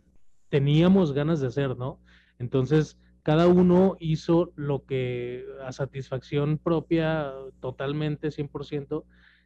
[0.50, 2.00] teníamos ganas de hacer, ¿no?
[2.40, 9.06] Entonces, cada uno hizo lo que a satisfacción propia totalmente, 100%.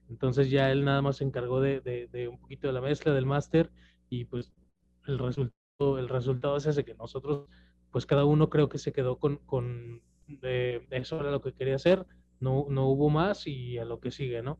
[0.10, 3.26] Entonces ya él nada más se encargó de, de- un poquito de la mezcla, del
[3.26, 3.72] máster,
[4.10, 4.52] y pues
[5.08, 7.48] el resultado, el resultado es ese que nosotros,
[7.92, 10.02] pues cada uno creo que se quedó con, con
[10.44, 12.06] eh, eso era lo que quería hacer,
[12.40, 14.60] no, no hubo más y a lo que sigue, ¿no?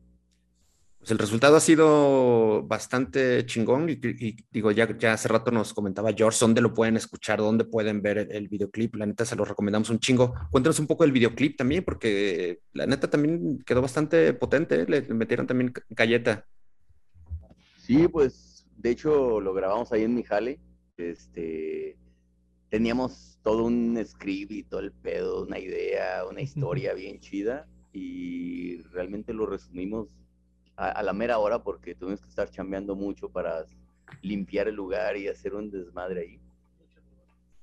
[1.04, 5.74] Pues el resultado ha sido bastante chingón y, y digo, ya, ya hace rato nos
[5.74, 8.94] comentaba George dónde lo pueden escuchar, dónde pueden ver el, el videoclip.
[8.94, 10.32] La neta se lo recomendamos un chingo.
[10.50, 14.80] Cuéntanos un poco del videoclip también, porque la neta también quedó bastante potente.
[14.80, 14.86] ¿eh?
[14.88, 16.46] Le, metieron también galleta.
[17.76, 20.58] Sí, pues de hecho lo grabamos ahí en mi jale.
[20.96, 21.98] Este,
[22.70, 28.78] teníamos todo un script y todo el pedo, una idea, una historia bien chida y
[28.84, 30.08] realmente lo resumimos
[30.76, 33.64] a, la mera hora porque tuvimos que estar chambeando mucho para
[34.22, 36.40] limpiar el lugar y hacer un desmadre ahí.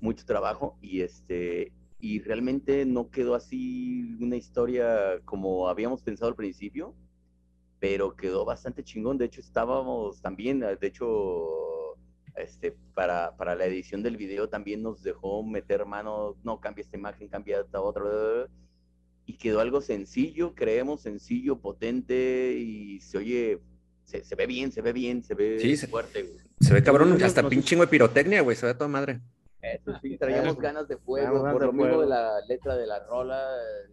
[0.00, 6.34] Mucho trabajo y este y realmente no quedó así una historia como habíamos pensado al
[6.36, 6.96] principio
[7.82, 9.18] pero quedó bastante chingón.
[9.18, 11.96] De hecho, estábamos también, de hecho,
[12.36, 16.96] este, para, para la edición del video también nos dejó meter mano, no, cambia esta
[16.96, 18.04] imagen, cambia esta otra.
[19.32, 23.60] Y quedó algo sencillo, creemos sencillo, potente, y se oye,
[24.04, 26.22] se, se ve bien, se ve bien, se ve Sí, fuerte.
[26.22, 26.36] güey.
[26.60, 28.56] Se ve cabrón, Entonces, hasta nos- pinche de pirotecnia, güey.
[28.56, 29.20] Se ve toda madre.
[29.62, 32.02] Eso sí, traíamos ganas de fuego, ganas por de lo mismo fuego.
[32.02, 33.40] de la letra de la rola,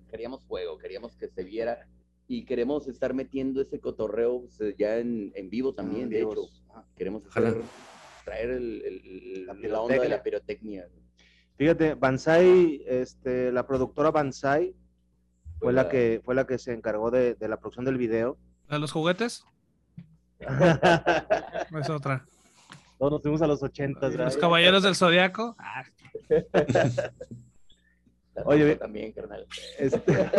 [0.09, 1.87] queríamos fuego, queríamos que se viera
[2.27, 4.45] y queremos estar metiendo ese cotorreo
[4.77, 6.29] ya en, en vivo también, de hecho.
[6.29, 6.63] Vivos.
[6.71, 6.83] Ah.
[6.97, 7.49] Queremos Ojalá.
[7.49, 7.61] hacer-
[8.25, 10.87] traer el- el- La la, onda de la pirotecnia.
[11.55, 14.73] Fíjate, Banzai, este, la productora Banzai
[15.59, 18.37] fue Fue la que fue la que se encargó de, de la producción del video.
[18.67, 19.43] ¿La de los juguetes?
[20.39, 22.25] Es otra.
[22.97, 25.55] Todos nos fuimos a los ochentas, ¿Los caballeros del zodiaco?
[25.57, 25.83] Ah,
[28.45, 29.45] Oye, también, carnal.
[29.77, 30.13] Este-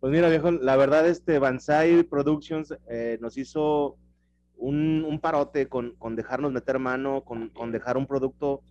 [0.00, 3.96] pues mira, viejo, la verdad, este Banzai Productions eh, nos hizo
[4.56, 8.62] un, un parote con, con dejarnos meter mano, con, con dejar un producto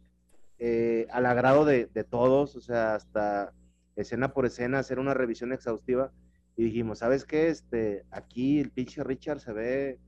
[0.57, 3.51] eh, al agrado de, de todos, o sea, hasta
[3.95, 6.11] escena por escena, hacer una revisión exhaustiva.
[6.57, 7.49] Y dijimos, ¿sabes qué?
[7.49, 9.99] Este, aquí el pinche Richard se ve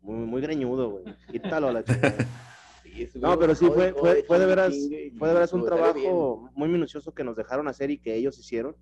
[0.00, 1.04] muy, muy greñudo, güey.
[1.30, 2.16] Quítalo a la chingada.
[2.86, 4.74] Sí, No, pero sí fue, fue, fue de veras,
[5.18, 8.76] fue de veras un trabajo muy minucioso que nos dejaron hacer y que ellos hicieron.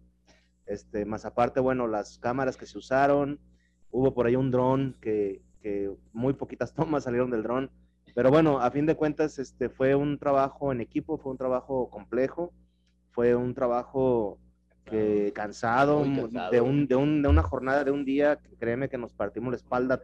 [0.66, 3.40] Este, más aparte, bueno, las cámaras que se usaron,
[3.90, 7.70] hubo por ahí un dron que, que muy poquitas tomas salieron del dron.
[8.14, 11.90] Pero bueno, a fin de cuentas, este, fue un trabajo en equipo, fue un trabajo
[11.90, 12.52] complejo,
[13.10, 14.38] fue un trabajo
[14.84, 16.00] que cansado.
[16.50, 19.56] De, un, de, un, de una jornada de un día, créeme que nos partimos la
[19.56, 20.02] espalda.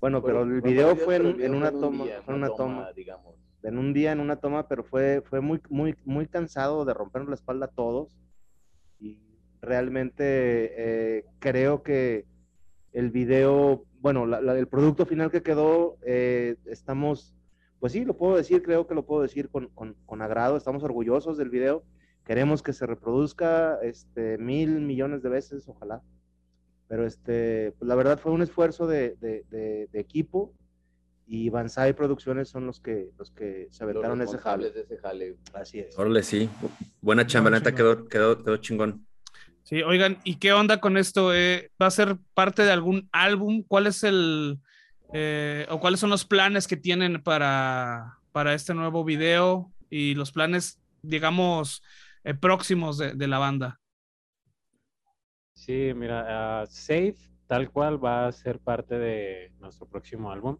[0.00, 3.34] Bueno, pero el video fue en, en una toma, día, en una toma digamos.
[3.62, 7.28] en un día, en una toma, pero fue, fue muy, muy, muy cansado de rompernos
[7.28, 8.16] la espalda a todos.
[8.98, 9.20] Y
[9.60, 10.72] realmente
[11.18, 12.26] eh, creo que
[12.92, 17.34] el video, bueno, la- la- el producto final que quedó, eh, estamos,
[17.78, 20.82] pues sí, lo puedo decir, creo que lo puedo decir con, con- con agrado, estamos
[20.82, 21.84] orgullosos del video.
[22.24, 26.02] Queremos que se reproduzca este, mil millones de veces, ojalá.
[26.88, 30.54] Pero este, pues la verdad fue un esfuerzo de, de- de- de equipo
[31.26, 34.70] y Banzai Producciones son los que, los que se Los aventaron ese jale.
[34.70, 35.36] de ese jale.
[35.54, 35.98] Así es.
[35.98, 36.48] Órale, sí.
[37.00, 39.06] Buena chamba, neta quedó, quedó, quedó chingón.
[39.62, 41.32] Sí, oigan, ¿y qué onda con esto?
[41.34, 43.62] Eh, ¿Va a ser parte de algún álbum?
[43.66, 44.58] ¿Cuál es el
[45.14, 50.32] eh, o cuáles son los planes que tienen para, para este nuevo video y los
[50.32, 51.82] planes, digamos,
[52.24, 53.80] eh, próximos de, la banda?
[55.54, 57.16] Sí, mira, ah, Safe
[57.46, 60.56] tal cual va a ser parte de nuestro próximo álbum.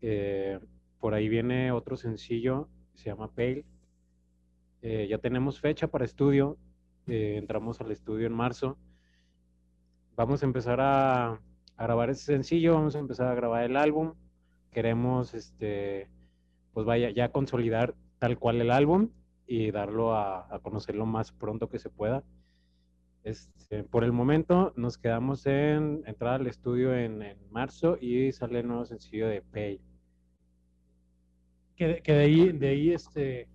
[0.00, 0.58] Eh,
[0.98, 3.64] por ahí viene otro sencillo, se llama Pale.
[4.82, 6.58] Eh, ya tenemos fecha para estudio.
[7.06, 8.76] eh, entramos al estudio en marzo.
[10.16, 14.14] Vamos a empezar a, a grabar ese sencillo, vamos a empezar a grabar el álbum.
[14.72, 16.10] Queremos, este,
[16.72, 19.10] pues vaya, ya consolidar tal cual el álbum
[19.46, 22.24] y darlo a, a conocer lo más pronto que se pueda.
[23.22, 28.60] Este, por el momento nos quedamos en entrar al estudio en, en marzo y sale
[28.60, 29.80] el nuevo sencillo de Pay.
[31.76, 33.48] que, que de ahí, de ahí este,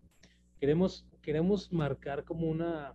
[0.59, 2.93] queremos, queremos marcar como una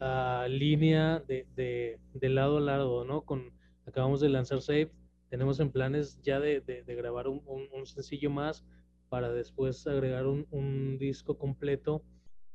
[0.00, 3.22] ah, línea de, de, de lado a lado, ¿no?
[3.22, 3.52] Con,
[3.86, 4.90] acabamos de lanzar Safe,
[5.28, 8.64] tenemos en planes ya de- de grabar un, un- un sencillo más
[9.12, 12.02] para después agregar un, un disco completo,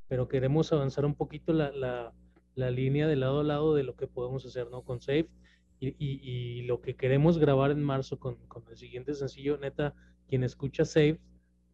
[0.08, 2.14] pero queremos avanzar un poquito la, la,
[2.56, 4.82] la línea de lado a lado de lo que podemos hacer, ¿no?
[4.84, 5.28] Con Safe
[5.80, 9.94] y, y- y lo que queremos grabar en marzo con, con el siguiente sencillo, neta,
[10.28, 11.20] quien escucha Safe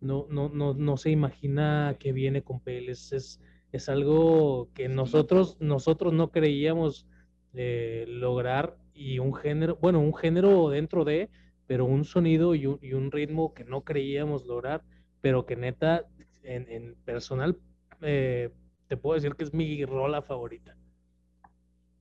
[0.02, 2.92] no, no, no, no se imagina que viene con Pale.
[2.92, 3.40] Es, es,
[3.72, 7.08] es algo que nosotros, nosotros no creíamos
[7.54, 11.30] eh, lograr y un género, bueno, un género dentro de,
[11.68, 14.84] pero un sonido y un, y un ritmo que no creíamos lograr,
[15.22, 16.05] pero que neta,
[16.43, 17.57] en, en personal,
[18.01, 18.51] eh,
[18.88, 20.76] te puedo decir que es mi rola favorita.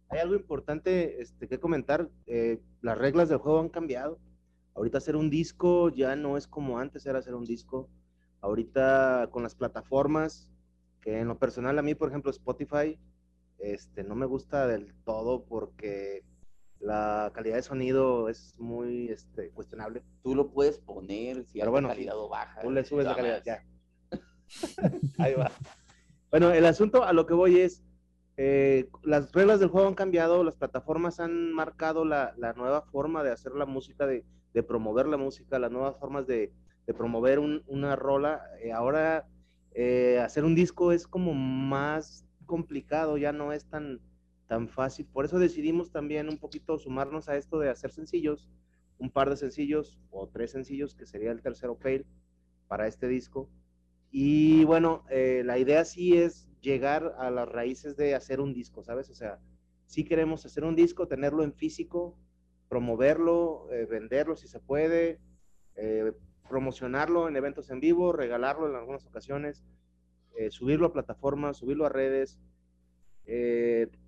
[0.09, 2.11] Hay algo importante este, que comentar.
[2.27, 4.19] eh, las reglas del juego han cambiado.
[4.75, 7.89] Ahorita hacer un disco ya no es como antes era hacer un disco.
[8.41, 10.51] Ahorita con las plataformas,
[11.01, 12.99] que en lo personal a mí, por ejemplo, Spotify,
[13.59, 16.25] este, no me gusta del todo porque
[16.83, 20.03] la calidad de sonido es muy este, cuestionable.
[20.23, 22.61] Tú lo puedes poner si hay bueno, calidad o baja.
[22.61, 23.63] Tú le subes la calidad, ya.
[25.19, 25.51] Ahí va.
[26.31, 27.83] Bueno, el asunto a lo que voy es,
[28.37, 33.23] eh, las reglas del juego han cambiado, las plataformas han marcado la, la nueva forma
[33.23, 34.25] de hacer la música, de,
[34.55, 36.53] de promover la música, las nuevas formas de,
[36.87, 38.43] de promover un- una rola.
[38.63, 39.27] Eh, ahora,
[39.75, 44.01] eh, hacer un disco es como más complicado, ya no es tan,
[44.53, 45.07] tan fácil.
[45.07, 48.51] Por eso decidimos también un poquito sumarnos a esto de hacer sencillos,
[48.99, 52.05] un par de sencillos o tres sencillos, que sería el tercero Pale
[52.69, 53.49] para este disco.
[54.11, 58.85] Y bueno, eh, la idea sí es llegar a las raíces de hacer un disco,
[58.85, 59.09] ¿sabes?
[59.09, 59.41] O sea,
[59.87, 62.19] sí queremos hacer un disco, tenerlo en físico,
[62.69, 65.19] promoverlo, eh, venderlo si se puede,
[65.77, 66.13] eh,
[66.51, 69.65] promocionarlo en eventos en vivo, regalarlo en algunas ocasiones,
[70.37, 72.39] eh, subirlo a plataformas, subirlo a redes.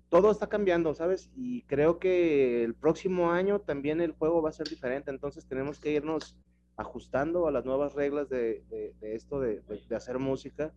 [0.09, 1.31] Todo está cambiando, ¿sabes?
[1.35, 5.79] Y creo que el próximo año también el juego va a ser diferente, entonces tenemos
[5.79, 6.35] que irnos
[6.77, 8.63] ajustando a las nuevas reglas de,
[9.01, 9.61] esto de,
[9.95, 10.73] hacer música.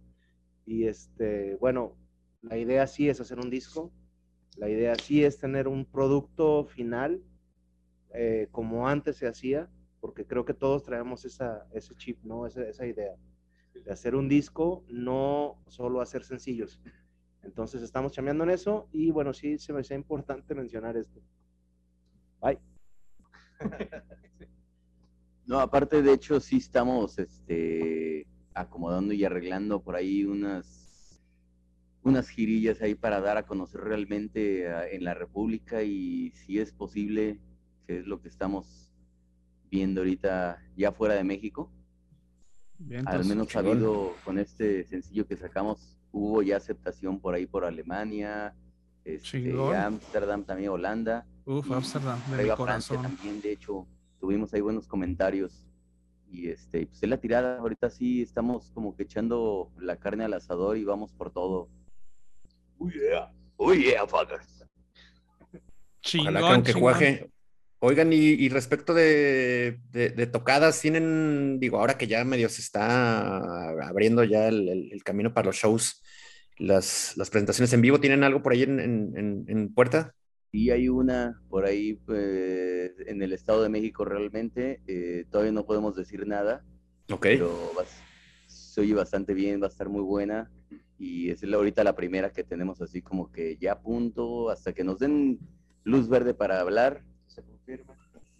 [0.65, 1.97] Y este, bueno,
[2.43, 3.93] la idea sí es hacer un disco,
[4.57, 7.23] la idea sí es tener un producto final
[8.15, 9.71] eh, como antes se hacía,
[10.01, 12.47] porque creo que todos traemos ese chip, ¿no?
[12.47, 13.15] Esa, esa idea
[13.85, 16.81] de hacer un disco, no solo hacer sencillos.
[17.43, 21.21] Entonces estamos chambeando en eso y bueno, sí se me hacía importante mencionar esto.
[22.41, 22.59] Bye.
[25.47, 31.23] No, aparte, de hecho, sí estamos este, acomodando y arreglando por ahí unas,
[32.03, 36.71] unas girillas ahí para dar a conocer realmente a- en la República y si es
[36.75, 37.41] posible,
[37.87, 38.93] que es lo que estamos
[39.71, 41.73] viendo ahorita ya fuera de México.
[42.79, 43.65] Bien, Al menos chingón.
[43.79, 48.55] sabido con este sencillo que sacamos, hubo ya aceptación por ahí por Alemania,
[49.05, 49.75] este, Chingón.
[49.75, 51.27] Ámsterdam, también Holanda.
[51.45, 53.03] Uf, Amsterdam, de mi corazón.
[53.03, 53.87] también, de hecho,
[54.21, 55.67] tuvimos ahí buenos comentarios.
[56.31, 60.35] Y este, pues es la tirada, ahorita sí estamos como que echando la carne al
[60.35, 61.71] asador y vamos por todo.
[62.79, 64.65] Oh yeah, oh yeah, fuckers.
[66.03, 66.83] Chingón, Ojalá que aunque chingón.
[66.83, 67.31] cuaje.
[67.81, 72.61] Oigan, y, y respecto de, de- de tocadas, tienen, digo, ahora que ya medio se
[72.61, 76.03] está abriendo ya el, el- el camino para los shows,
[76.59, 80.13] las, las presentaciones en vivo, ¿tienen algo por ahí en, en- en- en puerta?
[80.51, 85.65] Y hay una por ahí pues, en el Estado de México realmente, eh, todavía no
[85.65, 86.65] podemos decir nada,
[87.13, 87.23] Ok.
[87.23, 87.85] pero va-
[88.49, 90.51] se oye bastante bien, va a estar muy buena.
[90.99, 94.73] Y es la- ahorita la primera que tenemos así como que ya a punto, hasta
[94.73, 95.39] que nos den
[95.85, 97.05] luz verde para hablar,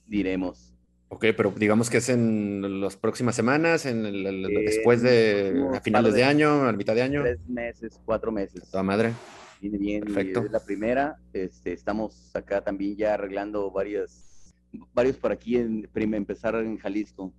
[0.09, 0.75] diremos.
[1.11, 5.65] Ok, pero digamos que es en las próximas semanas, en el- el- Eh, después de,
[5.75, 7.23] a finales de de- año, a la mitad de año.
[7.23, 8.71] Tres meses, cuatro meses.
[8.71, 9.13] Toda madre.
[9.61, 10.41] Viene bien, Perfecto.
[10.45, 11.17] es la primera.
[11.33, 14.55] Este, estamos acá también ya arreglando varias,
[14.93, 17.33] varios por aquí en empezar en Jalisco.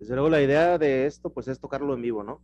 [0.00, 2.40] Desde luego la idea de esto pues es tocarlo en vivo, ¿no?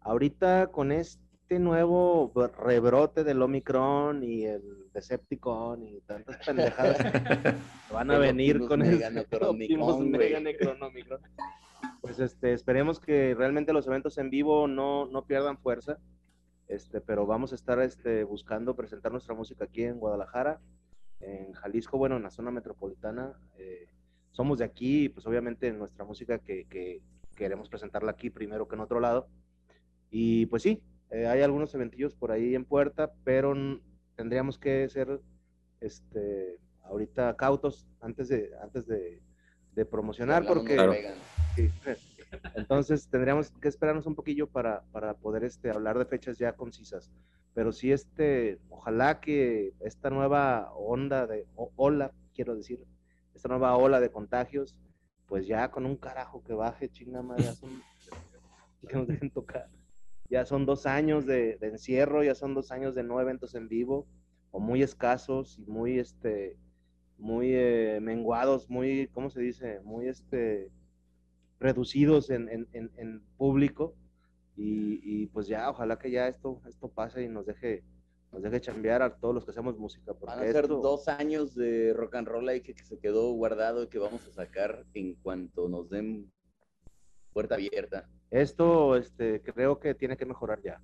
[0.00, 1.21] Ahorita con este
[1.58, 7.54] nuevo b- rebrote del Omicron y el Decepticon y tantas pendejadas que
[7.92, 8.98] van a venir con el.
[12.00, 15.98] Pues este, esperemos que realmente los eventos en vivo no, no pierdan fuerza.
[16.68, 20.60] Este, pero vamos a estar este, buscando presentar nuestra música aquí en Guadalajara,
[21.20, 23.32] en Jalisco, bueno, en la zona metropolitana.
[23.58, 23.86] eh,
[24.30, 27.02] somos de aquí, y pues obviamente nuestra música que, que
[27.36, 29.28] queremos presentarla aquí primero que en otro lado.
[30.10, 30.82] Y pues sí,
[31.12, 33.54] eh, hay algunos eventillos por ahí en puerta, pero
[34.16, 35.20] tendríamos que ser
[35.80, 39.22] este, ahorita cautos antes de, antes de,
[39.74, 40.94] de promocionar, porque Claro.
[41.54, 41.70] Sí.
[42.54, 47.10] Entonces tendríamos que esperarnos un poquillo para, para poder este, hablar de fechas ya concisas.
[47.54, 52.82] Pero sí, este, ojalá que esta nueva onda de, o- ola, quiero decir,
[53.34, 54.74] esta nueva ola de contagios,
[55.26, 57.44] pues ya con un carajo que baje, chinga madre,
[58.88, 59.68] que nos dejen tocar.
[60.32, 63.68] Ya son dos años de, de encierro, ya son dos años de no eventos en
[63.68, 64.06] vivo,
[64.50, 66.56] o muy escasos y muy, este,
[67.18, 69.80] muy eh, menguados, muy, ¿cómo se dice?
[69.84, 70.70] Muy, este,
[71.60, 73.94] reducidos en, en- en- en público
[74.56, 77.84] y, y, pues ya, ojalá que ya esto, esto pase y nos deje,
[78.32, 80.12] nos deje chambear a todos los que hacemos música.
[80.12, 83.30] Van a ser esto- dos años de rock and roll ahí que, que se quedó
[83.32, 86.32] guardado y que vamos a sacar en cuanto nos den
[87.34, 88.08] puerta abierta.
[88.32, 90.80] Esto este, creo que tiene que mejorar ya.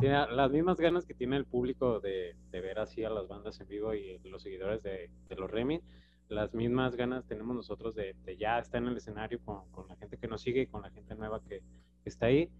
[0.00, 3.68] Las mismas ganas que tiene el público de, de ver así a las bandas en
[3.68, 5.80] vivo y los seguidores de, los Remy,
[6.28, 10.18] las mismas ganas tenemos nosotros de, de ya estar en el escenario con, la gente
[10.18, 11.62] que nos sigue y con la gente nueva que,
[12.02, 12.50] que está ahí.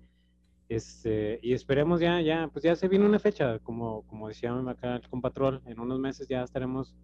[0.68, 4.96] Este, y esperemos ya, ya, pues ya se viene una fecha, como, como decía acá
[4.96, 6.94] el compatrol, en unos meses ya estaremos,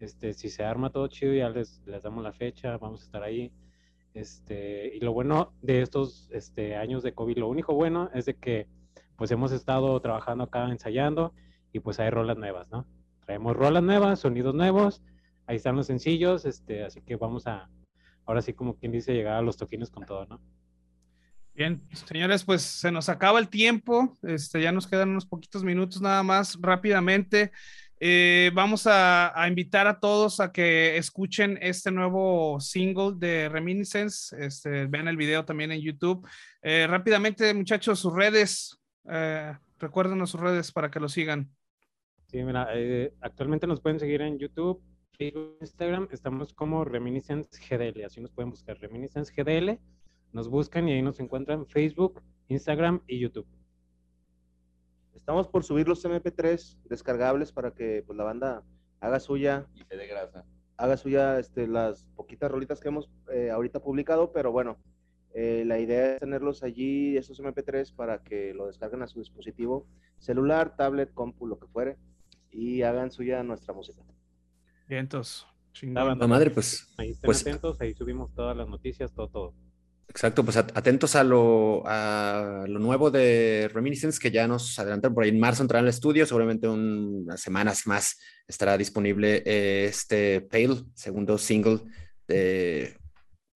[0.00, 3.22] este, si se arma todo chido, ya les, les damos la fecha, vamos a estar
[3.22, 3.52] ahí.
[4.14, 8.34] Este, y lo bueno de estos este, años de COVID, lo único bueno es de
[8.34, 8.68] que
[9.16, 11.34] pues hemos estado trabajando acá ensayando
[11.72, 12.86] y pues hay rolas nuevas, ¿no?
[13.24, 15.02] Traemos rolas nuevas, sonidos nuevos,
[15.46, 17.70] ahí están los sencillos, este, así que vamos a,
[18.26, 20.40] ahora sí como quien dice, llegar a los toquines con todo, ¿no?
[21.54, 24.16] Bien, señores, pues se nos acaba el tiempo.
[24.22, 26.58] Este, ya nos quedan unos poquitos minutos nada más.
[26.58, 27.52] Rápidamente,
[28.04, 34.34] eh, vamos a, invitar a todos a que escuchen este nuevo single de Reminiscence.
[34.44, 36.26] Este, vean el video también en YouTube.
[36.62, 38.76] Eh, rápidamente, muchachos, sus redes.
[39.08, 41.48] Eh, recuérdenos sus redes para que lo sigan.
[42.26, 44.82] Sí, mira, eh, actualmente nos pueden seguir en YouTube,
[45.16, 49.78] Facebook, Instagram, estamos como Reminiscence GDL, así nos pueden buscar, Reminiscence GDL,
[50.32, 53.46] nos buscan y ahí nos encuentran Facebook, Instagram y YouTube.
[55.22, 58.64] Estamos por subir los MP3 descargables para que pues, la banda
[58.98, 60.44] haga suya, Y se de grasa.
[60.76, 64.78] haga suya este, las poquitas rolitas que hemos eh, ahorita publicado, pero bueno,
[65.32, 69.86] eh, la idea es tenerlos allí, esos MP3, para que lo descarguen a su dispositivo
[70.18, 71.98] celular, tablet, compu, lo que fuere,
[72.50, 74.02] y hagan suya nuestra música.
[74.88, 75.46] Bien, entonces,
[75.82, 79.54] La madre, pues, ahí estén pues- atentos, ahí subimos todas las noticias, todo, todo.
[80.08, 85.14] Exacto, pues at- atentos a lo, a lo nuevo de Reminiscence, que ya nos adelantaron
[85.14, 89.86] por ahí en marzo entrará al estudio, seguramente un- unas semanas más estará disponible eh,
[89.86, 91.80] este Pale, segundo single
[92.28, 92.96] de,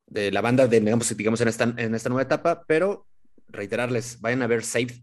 [0.07, 1.75] de la banda, de, digamos, digamos en, esta,
[2.09, 3.07] nueva etapa, pero
[3.49, 4.95] reiterarles, vayan a ver Saved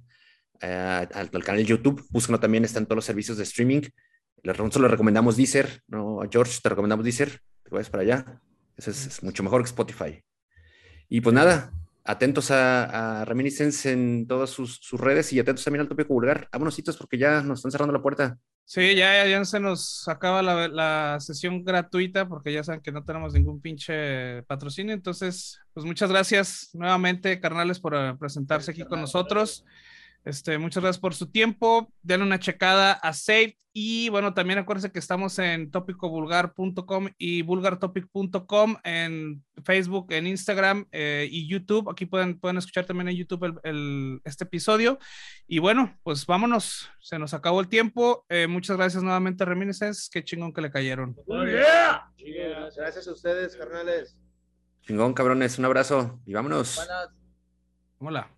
[0.61, 3.81] eh, al, al canal de YouTube, búsquenlo también, están todos los servicios de streaming.
[4.43, 6.19] Les, solo recomendamos Deezer, ¿no?
[6.29, 8.41] George, te recomendamos Deezer, te vayas para allá.
[8.75, 10.21] Eso es, es mucho mejor que Spotify.
[11.09, 11.71] Y pues nada,
[12.03, 16.49] atentos a, a Reminiscence en todas sus, redes y atentos también al tópico vulgar.
[16.51, 18.37] Vámonos, porque ya nos están cerrando la puerta.
[18.65, 23.03] Sí, ya, ya se nos acaba la, la, sesión gratuita porque ya saben que no
[23.03, 24.93] tenemos ningún pinche patrocinio.
[24.93, 29.65] Entonces, pues muchas gracias nuevamente, carnales, por eh, presentarse aquí con nosotros.
[30.23, 31.91] Este, muchas gracias por su tiempo.
[32.01, 33.55] Denle una checada a Saved.
[33.75, 41.27] Y bueno, también acuérdense que estamos en tópicovulgar.com y vulgartopic.com en Facebook, en Instagram eh,
[41.31, 41.89] y YouTube.
[41.89, 44.99] Aquí pueden, pueden escuchar también en YouTube el, el, este episodio.
[45.47, 46.87] Y bueno, pues vámonos.
[46.99, 48.25] Se nos acabó el tiempo.
[48.29, 50.07] Eh, muchas gracias nuevamente, Reminiscence.
[50.11, 51.15] Qué chingón que le cayeron.
[51.25, 52.13] Yeah.
[52.77, 54.15] Gracias a ustedes, carnales.
[54.81, 55.57] Chingón, cabrones.
[55.57, 56.79] Un abrazo y vámonos.
[57.97, 58.29] Hola.